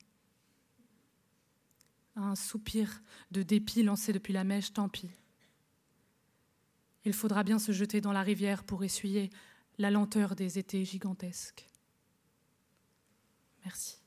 [2.20, 3.02] un soupir
[3.32, 5.10] de dépit lancé depuis la mèche, tant pis.
[7.06, 9.30] Il faudra bien se jeter dans la rivière pour essuyer
[9.78, 11.69] la lenteur des étés gigantesques.
[13.66, 13.98] Merci.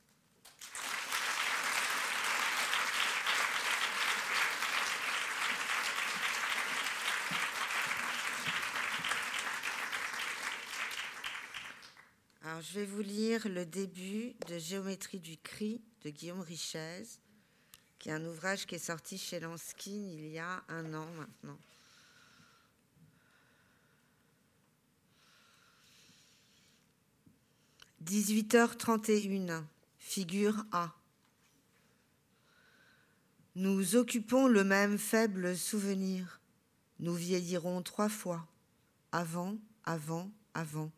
[12.44, 17.04] Alors, je vais vous lire le début de Géométrie du cri de Guillaume Richez,
[17.98, 21.58] qui est un ouvrage qui est sorti chez Lanskin il y a un an maintenant.
[28.04, 29.62] «18h31,
[29.96, 30.92] figure A.
[33.54, 36.40] Nous occupons le même faible souvenir.
[36.98, 38.48] Nous vieillirons trois fois,
[39.12, 40.90] avant, avant, avant.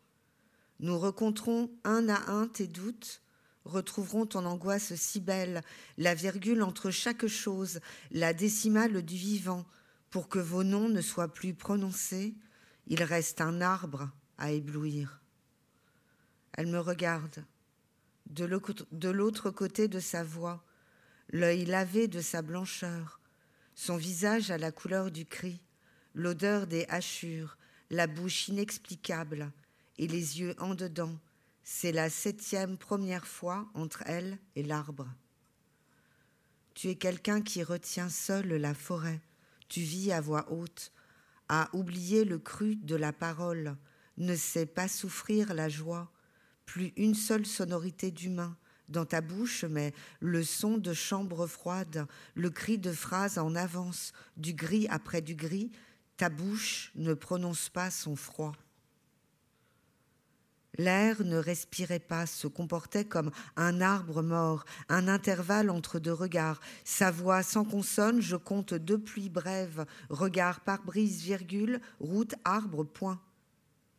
[0.79, 3.21] Nous rencontrons un à un tes doutes,
[3.65, 5.61] retrouverons ton angoisse si belle,
[5.97, 7.81] la virgule entre chaque chose,
[8.11, 9.65] la décimale du vivant,
[10.09, 12.33] pour que vos noms ne soient plus prononcés,
[12.87, 15.21] il reste un arbre à éblouir.
[16.55, 17.45] Elle me regarde.
[18.27, 18.45] De
[19.09, 20.63] l'autre côté de sa voix,
[21.29, 23.19] l'œil lavé de sa blancheur,
[23.75, 25.61] son visage à la couleur du cri,
[26.13, 27.57] l'odeur des hachures,
[27.91, 29.51] la bouche inexplicable
[29.97, 31.19] et les yeux en dedans,
[31.63, 35.07] c'est la septième première fois entre elle et l'arbre.
[36.73, 39.19] Tu es quelqu'un qui retient seul la forêt,
[39.67, 40.91] tu vis à voix haute,
[41.49, 43.75] a oublié le cru de la parole,
[44.17, 46.11] ne sait pas souffrir la joie,
[46.65, 48.55] plus une seule sonorité d'humain
[48.89, 54.13] dans ta bouche, mais le son de chambre froide, le cri de phrases en avance,
[54.37, 55.71] du gris après du gris,
[56.17, 58.53] ta bouche ne prononce pas son froid.
[60.77, 66.59] L'air ne respirait pas, se comportait comme un arbre mort, un intervalle entre deux regards.
[66.83, 72.83] Sa voix sans consonne, je compte deux pluies brèves, regard par brise, virgule, route, arbre,
[72.83, 73.21] point.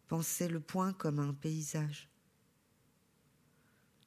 [0.07, 2.11] Pensez le point comme un paysage.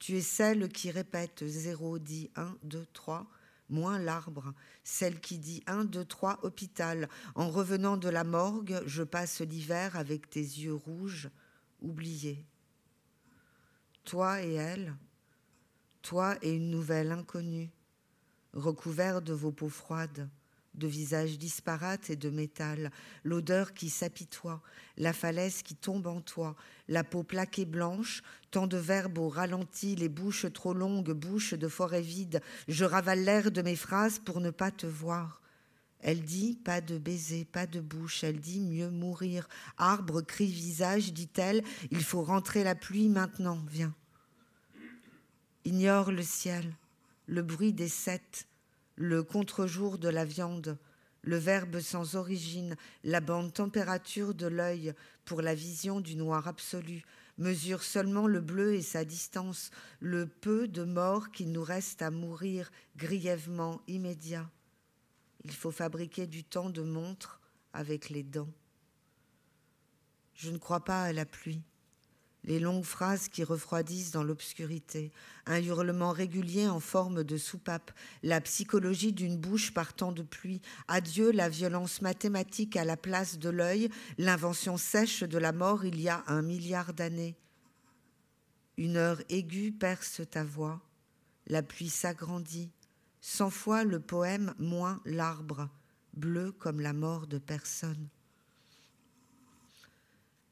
[0.00, 3.30] Tu es celle qui répète 0, dit 1, 2, 3,
[3.68, 7.06] moins l'arbre, celle qui dit 1, 2, 3, hôpital.
[7.34, 11.28] En revenant de la morgue, je passe l'hiver avec tes yeux rouges,
[11.82, 12.46] oubliés.
[14.04, 14.96] Toi et elle,
[16.00, 17.70] toi et une nouvelle inconnue,
[18.54, 20.30] recouvert de vos peaux froides,
[20.74, 22.90] de visages disparates et de métal,
[23.24, 24.62] l'odeur qui s'apitoie,
[24.96, 26.56] la falaise qui tombe en toi,
[26.88, 31.68] la peau plaquée blanche, tant de verbes au ralenti, les bouches trop longues, bouches de
[31.68, 35.40] forêt vide, je ravale l'air de mes phrases pour ne pas te voir.
[36.02, 39.48] Elle dit pas de baiser, pas de bouche, elle dit mieux mourir.
[39.76, 43.94] Arbre, crie, visage, dit-elle, il faut rentrer la pluie maintenant, viens
[45.64, 46.74] ignore le ciel,
[47.26, 48.46] le bruit des sept,
[49.00, 50.76] le contre-jour de la viande,
[51.22, 54.92] le verbe sans origine, la bande température de l'œil
[55.24, 57.02] pour la vision du noir absolu,
[57.38, 59.70] mesure seulement le bleu et sa distance,
[60.00, 64.50] le peu de mort qu'il nous reste à mourir grièvement immédiat.
[65.44, 67.40] Il faut fabriquer du temps de montre
[67.72, 68.52] avec les dents.
[70.34, 71.62] Je ne crois pas à la pluie
[72.44, 75.12] les longues phrases qui refroidissent dans l'obscurité,
[75.46, 81.32] un hurlement régulier en forme de soupape, la psychologie d'une bouche partant de pluie, adieu
[81.32, 86.08] la violence mathématique à la place de l'œil, l'invention sèche de la mort il y
[86.08, 87.36] a un milliard d'années.
[88.76, 90.80] Une heure aiguë perce ta voix,
[91.46, 92.72] la pluie s'agrandit,
[93.20, 95.68] cent fois le poème moins l'arbre,
[96.14, 98.08] bleu comme la mort de personne.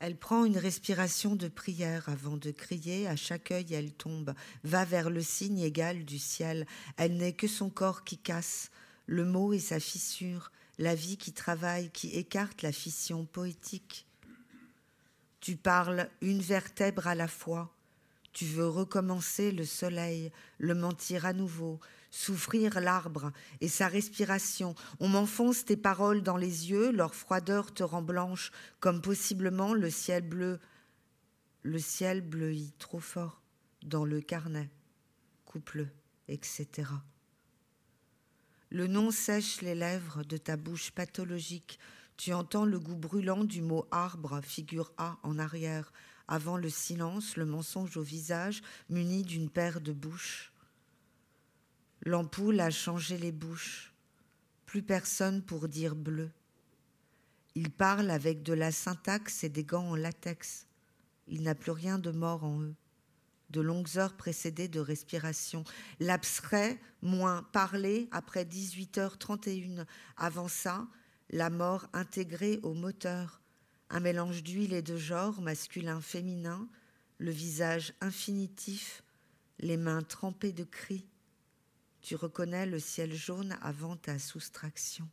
[0.01, 4.33] Elle prend une respiration de prière avant de crier, à chaque œil elle tombe,
[4.63, 6.67] va vers le signe égal du ciel.
[6.97, 8.71] Elle n'est que son corps qui casse,
[9.07, 14.07] le mot et sa fissure, la vie qui travaille, qui écarte la fission poétique.
[15.41, 17.75] Tu parles une vertèbre à la fois,
[18.33, 21.81] tu veux recommencer le soleil, le mentir à nouveau,
[22.19, 24.75] souffrir l'arbre et sa respiration.
[24.99, 28.51] On m'enfonce tes paroles dans les yeux, leur froideur te rend blanche,
[28.81, 30.59] comme possiblement le ciel bleu.
[31.63, 33.41] Le ciel bleuit trop fort
[33.83, 34.69] dans le carnet.
[35.45, 35.89] Coupe-le,
[36.27, 36.91] etc.
[38.71, 41.79] Le nom sèche les lèvres de ta bouche pathologique.
[42.17, 45.93] Tu entends le goût brûlant du mot arbre, figure A en arrière,
[46.27, 48.61] avant le silence, le mensonge au visage,
[48.91, 50.53] muni d'une paire de bouches.
[52.05, 53.93] L'ampoule a changé les bouches.
[54.67, 56.31] Plus personne pour dire bleu.
[57.55, 60.67] Il parle avec de la syntaxe et des gants en latex.
[61.27, 62.75] Il n'a plus rien de mort en eux.
[63.51, 65.65] De longues heures précédées de respiration.
[65.99, 69.85] L'abstrait, moins parlé, après 18h31.
[70.17, 70.87] Avant ça,
[71.31, 73.41] la mort intégrée au moteur.
[73.91, 76.69] Un mélange d'huile et de genre, masculin-féminin.
[77.19, 79.03] Le visage infinitif.
[79.59, 81.09] Les mains trempées de cris
[82.09, 85.07] tu reconnais le ciel jaune avant ta soustraction.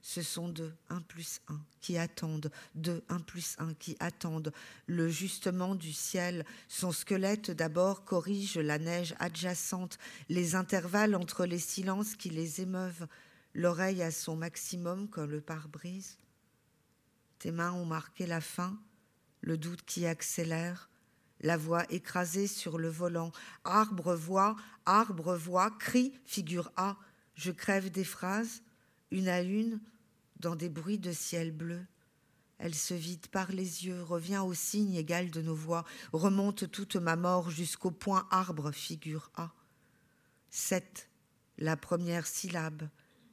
[0.00, 4.50] Ce sont deux, un plus un, qui attendent, deux, un plus un, qui attendent
[4.86, 6.46] le justement du ciel.
[6.68, 9.98] Son squelette d'abord corrige la neige adjacente,
[10.30, 13.06] les intervalles entre les silences qui les émeuvent,
[13.52, 16.16] l'oreille à son maximum comme le pare-brise.
[17.40, 18.80] Tes mains ont marqué la fin,
[19.42, 20.89] le doute qui accélère,
[21.40, 23.32] la voix écrasée sur le volant.
[23.64, 26.96] Arbre voix, arbre voix, cri, figure A.
[27.34, 28.62] Je crève des phrases,
[29.10, 29.80] une à une,
[30.38, 31.86] dans des bruits de ciel bleu.
[32.58, 36.96] Elle se vide par les yeux, revient au signe égal de nos voix, remonte toute
[36.96, 39.50] ma mort jusqu'au point arbre, figure A.
[40.50, 41.08] Sept,
[41.56, 42.88] la première syllabe.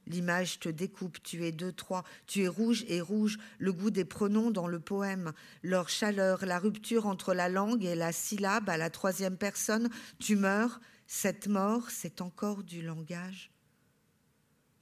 [0.08, 4.06] L'image te découpe, tu es deux, trois, tu es rouge et rouge, le goût des
[4.06, 8.78] pronoms dans le poème, leur chaleur, la rupture entre la langue et la syllabe à
[8.78, 9.90] la troisième personne,
[10.20, 13.52] tu meurs, cette mort, c'est encore du langage.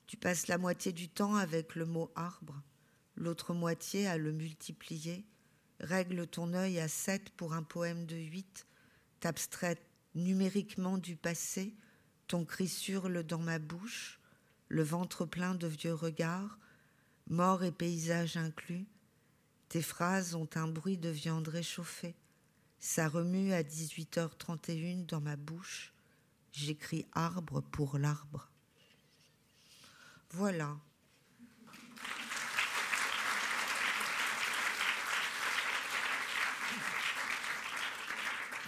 [0.08, 2.64] Tu passes la moitié du temps avec le mot arbre
[3.16, 5.26] l'autre moitié à le multiplier.
[5.80, 8.66] Règle ton œil à sept pour un poème de huit,
[9.20, 9.78] t'abstrais
[10.14, 11.74] numériquement du passé,
[12.28, 14.20] ton cri surle dans ma bouche,
[14.68, 16.58] le ventre plein de vieux regards,
[17.28, 18.86] mort et paysage inclus.
[19.70, 22.16] Tes phrases ont un bruit de viande réchauffée.
[22.80, 25.94] Ça remue à 18h31 dans ma bouche.
[26.52, 28.50] J'écris arbre pour l'arbre.
[30.32, 30.78] Voilà.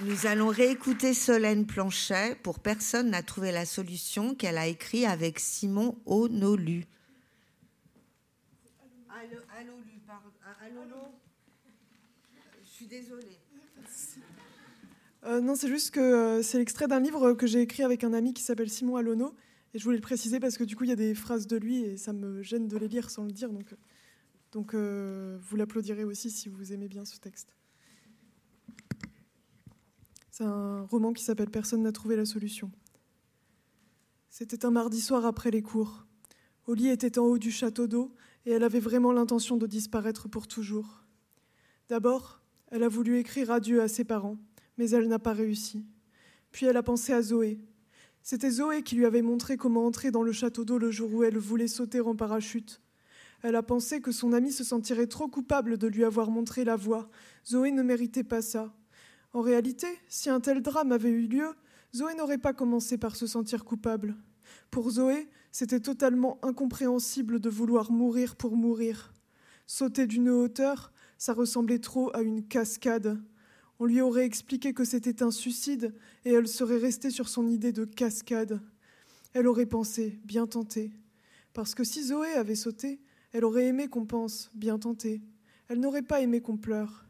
[0.02, 5.39] Nous allons réécouter Solène Planchet pour Personne n'a trouvé la solution qu'elle a écrit avec
[5.39, 6.86] Simon Onolu.
[9.10, 9.74] Allô, allô,
[10.62, 10.82] allô,
[12.64, 13.39] Je suis désolée.
[15.24, 18.14] Euh, non, c'est juste que euh, c'est l'extrait d'un livre que j'ai écrit avec un
[18.14, 19.34] ami qui s'appelle Simon Alono.
[19.74, 21.58] Et je voulais le préciser parce que du coup, il y a des phrases de
[21.58, 23.50] lui et ça me gêne de les lire sans le dire.
[23.50, 23.74] Donc,
[24.52, 27.56] donc euh, vous l'applaudirez aussi si vous aimez bien ce texte.
[30.38, 32.69] C'est un roman qui s'appelle Personne n'a trouvé la solution.
[34.29, 36.05] C'était un mardi soir après les cours.
[36.67, 38.13] Oli était en haut du château d'eau
[38.45, 41.03] et elle avait vraiment l'intention de disparaître pour toujours.
[41.89, 44.38] D'abord, elle a voulu écrire adieu à ses parents,
[44.77, 45.88] mais elle n'a pas réussi.
[46.51, 47.57] Puis elle a pensé à Zoé.
[48.21, 51.23] C'était Zoé qui lui avait montré comment entrer dans le château d'eau le jour où
[51.23, 52.79] elle voulait sauter en parachute.
[53.41, 56.75] Elle a pensé que son amie se sentirait trop coupable de lui avoir montré la
[56.75, 57.09] voie.
[57.43, 58.71] Zoé ne méritait pas ça.
[59.34, 61.53] En réalité, si un tel drame avait eu lieu,
[61.95, 64.15] Zoé n'aurait pas commencé par se sentir coupable.
[64.71, 69.13] Pour Zoé, c'était totalement incompréhensible de vouloir mourir pour mourir.
[69.65, 73.21] Sauter d'une hauteur, ça ressemblait trop à une cascade.
[73.80, 75.93] On lui aurait expliqué que c'était un suicide
[76.25, 78.61] et elle serait restée sur son idée de cascade.
[79.34, 80.91] Elle aurait pensé, bien tenté.
[81.53, 83.01] Parce que si Zoé avait sauté,
[83.34, 85.21] elle aurait aimé qu'on pense, bien tenté.
[85.67, 87.05] Elle n'aurait pas aimé qu'on pleure.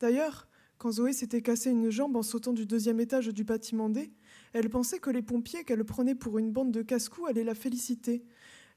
[0.00, 0.48] D'ailleurs,
[0.80, 4.10] quand Zoé s'était cassé une jambe en sautant du deuxième étage du bâtiment D,
[4.54, 8.24] elle pensait que les pompiers qu'elle prenait pour une bande de casse-cou allaient la féliciter.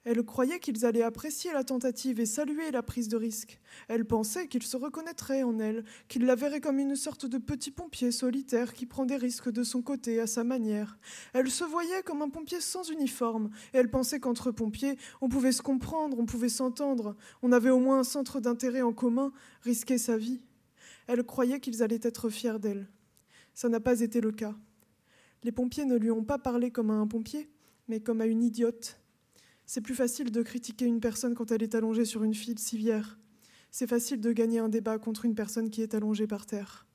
[0.03, 3.61] Elle croyait qu'ils allaient apprécier la tentative et saluer la prise de risque.
[3.87, 7.71] Elle pensait qu'ils se reconnaîtraient en elle, qu'ils la verraient comme une sorte de petit
[7.71, 10.99] pompier solitaire qui prend des risques de son côté à sa manière.
[11.31, 15.53] Elle se voyait comme un pompier sans uniforme, et elle pensait qu'entre pompiers, on pouvait
[15.53, 19.31] se comprendre, on pouvait s'entendre, on avait au moins un centre d'intérêt en commun,
[19.61, 20.41] risquer sa vie.
[21.07, 22.87] Elle croyait qu'ils allaient être fiers d'elle.
[23.53, 24.55] Ça n'a pas été le cas.
[25.43, 27.49] Les pompiers ne lui ont pas parlé comme à un pompier,
[27.87, 28.99] mais comme à une idiote.
[29.65, 33.19] C'est plus facile de critiquer une personne quand elle est allongée sur une file civière.
[33.71, 36.85] C'est facile de gagner un débat contre une personne qui est allongée par terre.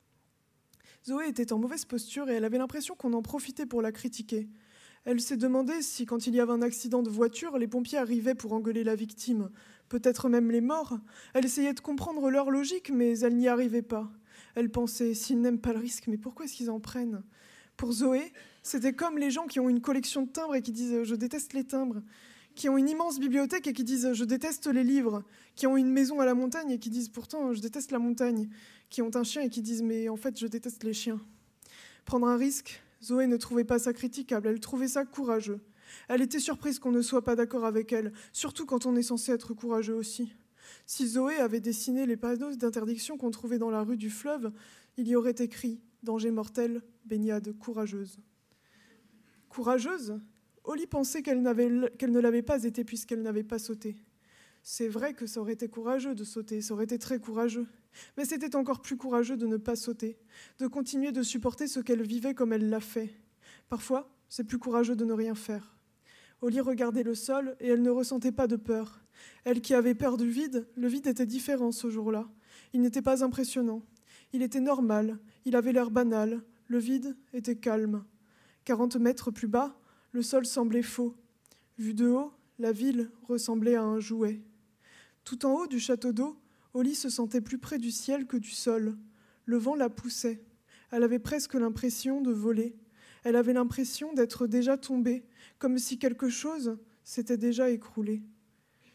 [1.06, 4.48] Zoé était en mauvaise posture et elle avait l'impression qu'on en profitait pour la critiquer.
[5.04, 8.34] Elle s'est demandé si, quand il y avait un accident de voiture, les pompiers arrivaient
[8.34, 9.50] pour engueuler la victime,
[9.88, 10.98] peut-être même les morts.
[11.34, 14.10] Elle essayait de comprendre leur logique, mais elle n'y arrivait pas.
[14.54, 17.22] Elle pensait, s'ils n'aiment pas le risque, mais pourquoi est-ce qu'ils en prennent?
[17.76, 18.32] Pour Zoé,
[18.62, 21.52] c'était comme les gens qui ont une collection de timbres et qui disent Je déteste
[21.52, 22.02] les timbres,
[22.54, 25.22] qui ont une immense bibliothèque et qui disent Je déteste les livres,
[25.54, 28.48] qui ont une maison à la montagne et qui disent Pourtant, je déteste la montagne,
[28.90, 31.20] qui ont un chien et qui disent Mais en fait, je déteste les chiens.
[32.04, 35.60] Prendre un risque, Zoé ne trouvait pas ça critiquable, elle trouvait ça courageux.
[36.08, 39.32] Elle était surprise qu'on ne soit pas d'accord avec elle, surtout quand on est censé
[39.32, 40.32] être courageux aussi.
[40.86, 44.52] Si Zoé avait dessiné les panneaux d'interdiction qu'on trouvait dans la rue du fleuve,
[44.96, 48.18] il y aurait écrit Danger mortel, baignade courageuse.
[49.48, 50.20] Courageuse?
[50.64, 53.96] Oli pensait qu'elle, ne l'avait pas été puisqu'elle n'avait pas sauté.
[54.62, 57.66] C'est vrai que ça aurait été courageux de sauter, ça aurait été très courageux.
[58.16, 60.18] Mais c'était encore plus courageux de ne pas sauter,
[60.58, 63.10] de continuer de supporter ce qu'elle vivait comme elle l'a fait.
[63.68, 65.77] Parfois, c'est plus courageux de ne rien faire.
[66.40, 69.00] Oli regardait le sol et elle ne ressentait pas de peur.
[69.44, 72.28] Elle qui avait peur du vide, le vide était différent ce jour-là.
[72.72, 73.82] Il n'était pas impressionnant.
[74.32, 78.04] Il était normal, il avait l'air banal, le vide était calme.
[78.64, 79.76] Quarante mètres plus bas,
[80.12, 81.16] le sol semblait faux.
[81.78, 84.42] Vu de haut, la ville ressemblait à un jouet.
[85.24, 86.36] Tout en haut du château d'eau,
[86.74, 88.96] Oli se sentait plus près du ciel que du sol.
[89.46, 90.42] Le vent la poussait.
[90.90, 92.76] Elle avait presque l'impression de voler.
[93.24, 95.24] Elle avait l'impression d'être déjà tombée,
[95.58, 98.22] comme si quelque chose, s'était déjà écroulé.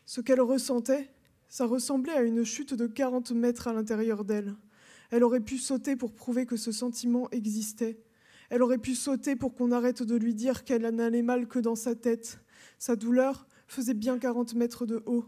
[0.05, 1.09] Ce qu'elle ressentait,
[1.49, 4.55] ça ressemblait à une chute de 40 mètres à l'intérieur d'elle.
[5.11, 7.99] Elle aurait pu sauter pour prouver que ce sentiment existait.
[8.49, 11.75] Elle aurait pu sauter pour qu'on arrête de lui dire qu'elle n'allait mal que dans
[11.75, 12.39] sa tête.
[12.79, 15.25] Sa douleur faisait bien 40 mètres de haut.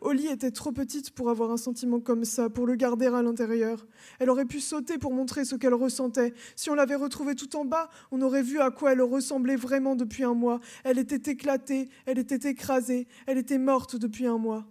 [0.00, 3.86] Oli était trop petite pour avoir un sentiment comme ça, pour le garder à l'intérieur.
[4.18, 6.34] Elle aurait pu sauter pour montrer ce qu'elle ressentait.
[6.54, 9.96] Si on l'avait retrouvée tout en bas, on aurait vu à quoi elle ressemblait vraiment
[9.96, 10.60] depuis un mois.
[10.84, 14.66] Elle était éclatée, elle était écrasée, elle était morte depuis un mois.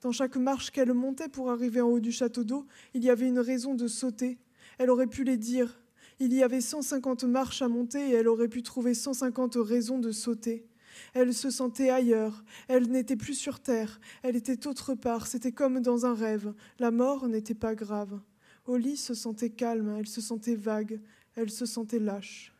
[0.00, 3.26] Dans chaque marche qu'elle montait pour arriver en haut du château d'eau, il y avait
[3.26, 4.38] une raison de sauter.
[4.78, 5.80] Elle aurait pu les dire.
[6.20, 10.12] Il y avait 150 marches à monter et elle aurait pu trouver 150 raisons de
[10.12, 10.66] sauter.
[11.12, 15.80] Elle se sentait ailleurs, elle n'était plus sur terre, elle était autre part, c'était comme
[15.80, 16.54] dans un rêve.
[16.78, 18.20] La mort n'était pas grave.
[18.66, 21.00] Oli se sentait calme, elle se sentait vague,
[21.36, 22.54] elle se sentait lâche.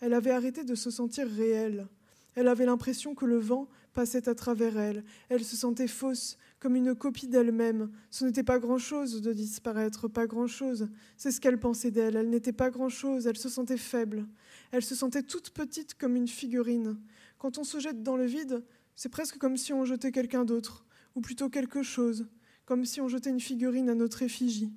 [0.00, 1.88] Elle avait arrêté de se sentir réelle.
[2.34, 5.04] Elle avait l'impression que le vent passait à travers elle.
[5.28, 7.90] Elle se sentait fausse, comme une copie d'elle-même.
[8.10, 10.88] Ce n'était pas grand-chose de disparaître, pas grand-chose.
[11.16, 12.16] C'est ce qu'elle pensait d'elle.
[12.16, 14.26] Elle n'était pas grand-chose, elle se sentait faible.
[14.72, 16.98] Elle se sentait toute petite comme une figurine.
[17.44, 18.64] Quand on se jette dans le vide,
[18.96, 22.26] c'est presque comme si on jetait quelqu'un d'autre, ou plutôt quelque chose,
[22.64, 24.72] comme si on jetait une figurine à notre effigie.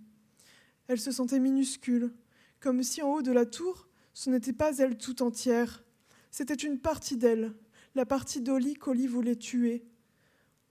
[0.89, 2.11] Elle se sentait minuscule,
[2.59, 5.85] comme si en haut de la tour, ce n'était pas elle tout entière.
[6.29, 7.53] C'était une partie d'elle,
[7.95, 9.85] la partie d'Oli qu'Oli voulait tuer.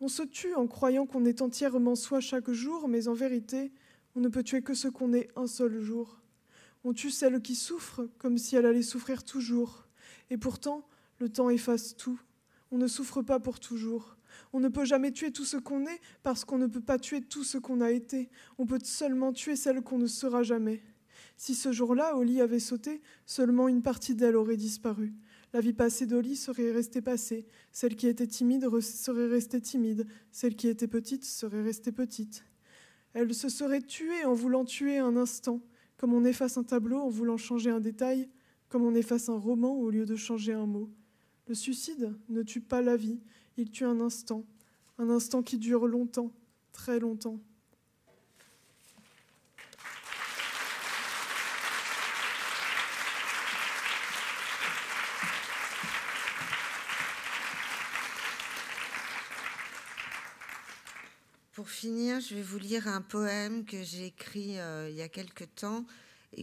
[0.01, 3.73] On se tue en croyant qu'on est entièrement soi chaque jour, mais en vérité,
[4.15, 6.21] on ne peut tuer que ce qu'on est un seul jour.
[6.85, 9.87] On tue celle qui souffre comme si elle allait souffrir toujours.
[10.29, 10.87] Et pourtant,
[11.19, 12.21] le temps efface tout.
[12.71, 14.17] On ne souffre pas pour toujours.
[14.53, 17.23] On ne peut jamais tuer tout ce qu'on est parce qu'on ne peut pas tuer
[17.23, 18.29] tout ce qu'on a été.
[18.59, 20.83] On peut seulement tuer celle qu'on ne sera jamais.
[21.37, 25.13] Si ce jour-là, Oli avait sauté, seulement une partie d'elle aurait disparu.
[25.53, 27.47] La vie passée d'Oli serait restée passée.
[27.73, 30.07] Celle qui était timide serait restée timide.
[30.31, 32.45] Celle qui était petite serait restée petite.
[33.13, 35.63] Elle se serait tuée en voulant tuer un instant,
[35.97, 38.29] comme on efface un tableau en voulant changer un détail,
[38.69, 40.91] comme on efface un roman au lieu de changer un mot.
[41.49, 43.21] Le suicide ne tue pas la vie,
[43.57, 44.45] il tue un instant,
[44.99, 46.33] un instant qui dure longtemps,
[46.73, 47.39] très longtemps.
[61.53, 65.09] Pour finir, je vais vous lire un poème que j'ai écrit euh, il y a
[65.09, 65.87] quelque temps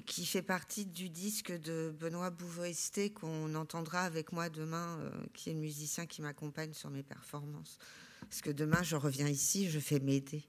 [0.01, 5.51] qui fait partie du disque de Benoît Bouvoesté qu'on entendra avec moi demain, euh, qui
[5.51, 7.77] est le musicien qui m'accompagne sur mes performances.
[8.21, 10.43] Parce que demain, je reviens ici, je fais m'aider.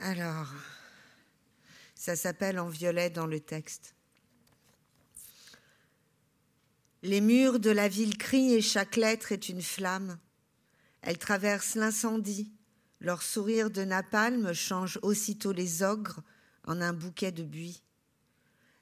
[0.00, 0.52] Alors,
[1.96, 3.94] ça s'appelle en violet dans le texte.
[7.02, 10.18] Les murs de la ville crient et chaque lettre est une flamme.
[11.00, 12.52] Elles traversent l'incendie.
[13.00, 16.22] Leur sourire de napalm change aussitôt les ogres
[16.66, 17.82] en un bouquet de buis.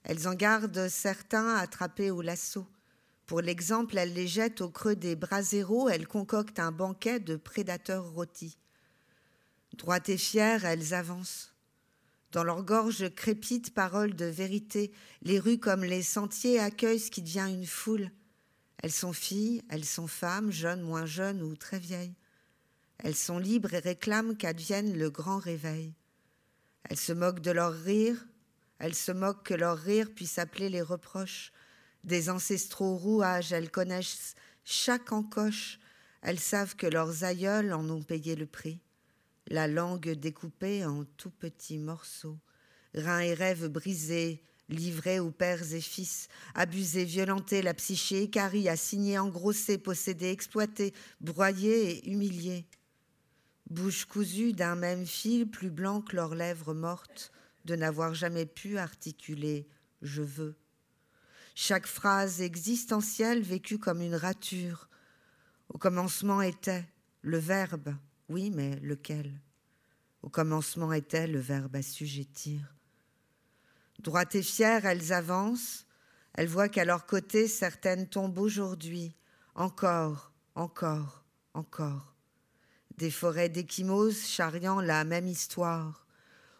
[0.02, 2.66] Elles en gardent certains attrapés au lasso.
[3.26, 8.10] Pour l'exemple, elles les jettent au creux des braseros, elles concoctent un banquet de prédateurs
[8.10, 8.58] rôtis.
[9.74, 11.54] Droites et fières, elles avancent.
[12.32, 14.92] Dans leur gorge crépitent paroles de vérité.
[15.22, 18.10] Les rues comme les sentiers accueillent ce qui devient une foule.
[18.82, 22.14] Elles sont filles, elles sont femmes, jeunes, moins jeunes ou très vieilles.
[22.98, 25.94] Elles sont libres et réclament qu'advienne le grand réveil.
[26.88, 28.26] Elles se moquent de leur rire,
[28.78, 31.52] elles se moquent que leur rire puisse appeler les reproches.
[32.04, 35.78] Des ancestraux rouages, elles connaissent chaque encoche,
[36.22, 38.80] elles savent que leurs aïeuls en ont payé le prix.
[39.46, 42.38] La langue découpée en tout petits morceaux,
[42.94, 49.18] reins et rêves brisés, livrés aux pères et fils, abusés, violentés, la psyché écarie, assignée,
[49.18, 52.66] engrossée, possédée, exploitée, broyée et humiliée.
[53.70, 57.32] Bouche cousue d'un même fil, plus blanc que leurs lèvres mortes,
[57.64, 59.68] de n'avoir jamais pu articuler
[60.02, 60.56] je veux.
[61.54, 64.88] Chaque phrase existentielle vécue comme une rature.
[65.68, 66.86] Au commencement était
[67.22, 67.94] le verbe,
[68.28, 69.40] oui, mais lequel?
[70.22, 72.74] Au commencement était le verbe assujettir.
[73.98, 75.86] Droite et fière, elles avancent.
[76.34, 79.14] Elles voient qu'à leur côté, certaines tombent aujourd'hui,
[79.54, 82.14] encore, encore, encore.
[83.00, 86.06] Des forêts d'échymoses charriant la même histoire.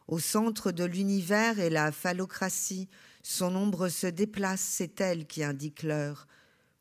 [0.09, 2.88] Au centre de l'univers et la phallocratie,
[3.22, 6.26] son ombre se déplace, c'est elle qui indique l'heure.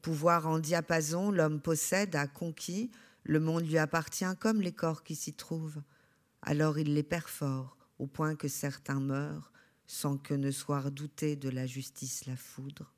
[0.02, 2.90] Pouvoir en diapason, l'homme possède, a conquis,
[3.26, 5.82] le monde lui appartient comme les corps qui s'y trouvent.
[6.42, 9.52] Alors il les perfore, au point que certains meurent,
[9.88, 12.94] sans que ne soit redouté de la justice la foudre.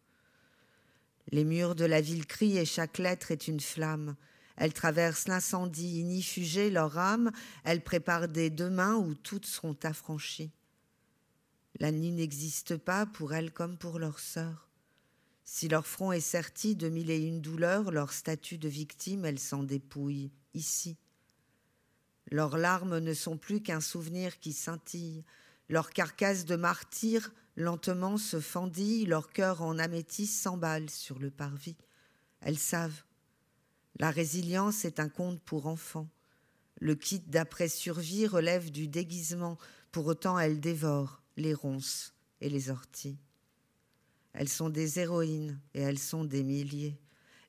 [1.32, 4.16] Les murs de la ville crient et chaque lettre est une flamme.
[4.62, 7.32] Elles traversent l'incendie inifugé leur âme,
[7.64, 10.52] elles préparent des demain où toutes seront affranchies.
[11.80, 14.70] La nuit n'existe pas pour elles comme pour leurs sœurs.
[15.44, 19.40] Si leur front est serti de mille et une douleurs, leur statut de victime, elles
[19.40, 20.96] s'en dépouillent ici.
[22.30, 25.26] Leurs larmes ne sont plus qu'un souvenir qui scintille.
[25.70, 31.78] Leur carcasse de martyrs lentement se fendille, leur cœur en améthyste s'emballe sur le parvis.
[32.42, 33.02] Elles savent.
[34.00, 36.10] La résilience est un conte pour enfants.
[36.80, 39.58] Le kit d'après-survie relève du déguisement,
[39.92, 43.18] pour autant elles dévorent les ronces et les orties.
[44.34, 46.98] Elles sont des héroïnes et elles sont des milliers.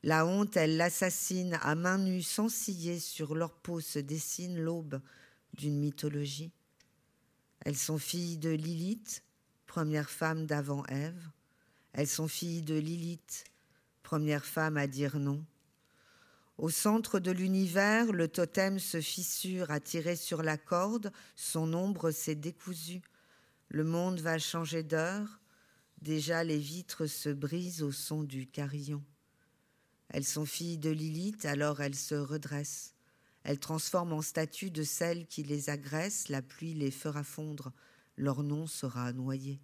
[0.02, 5.00] La honte, elle l'assassine à main nue, sans ciller, sur leur peau se dessine l'aube
[5.54, 6.50] d'une mythologie.
[7.60, 9.22] Elles sont filles de Lilith,
[9.66, 11.30] première femme d'avant Ève.
[11.92, 13.44] Elles sont filles de Lilith,
[14.02, 15.44] première femme à dire non.
[16.58, 22.34] Au centre de l'univers, le totem se fissure, attiré sur la corde, son ombre s'est
[22.34, 23.02] décousue.
[23.68, 25.40] Le monde va changer d'heure,
[26.02, 29.02] déjà les vitres se brisent au son du carillon.
[30.10, 32.94] Elles sont filles de Lilith, alors elles se redressent.
[33.44, 37.72] Elles transforment en statue de celles qui les agressent, la pluie les fera fondre,
[38.16, 39.58] leur nom sera noyé.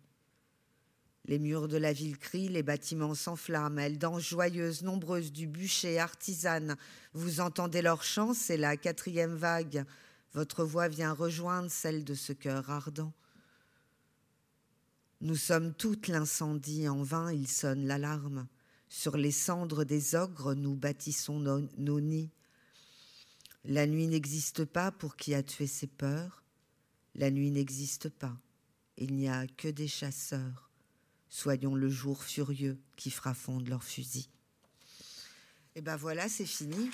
[1.28, 5.98] Les murs de la ville crient, les bâtiments s'enflamment, elles dansent joyeuses, nombreuses du bûcher,
[5.98, 6.74] artisanes.
[7.12, 9.84] Vous entendez leur chant, c'est la quatrième vague.
[10.32, 13.12] Votre voix vient rejoindre celle de ce cœur ardent.
[15.20, 18.48] Nous sommes toutes l'incendie, en vain il sonne l'alarme.
[18.88, 22.30] Sur les cendres des ogres, nous bâtissons nos, nos nids.
[23.64, 26.42] La nuit n'existe pas pour qui a tué ses peurs.
[27.14, 28.38] La nuit n'existe pas.
[28.96, 30.67] Il n'y a que des chasseurs.
[31.28, 34.28] Soyons le jour furieux qui fera fondre leurs fusils.
[35.74, 36.90] Et ben voilà, c'est fini.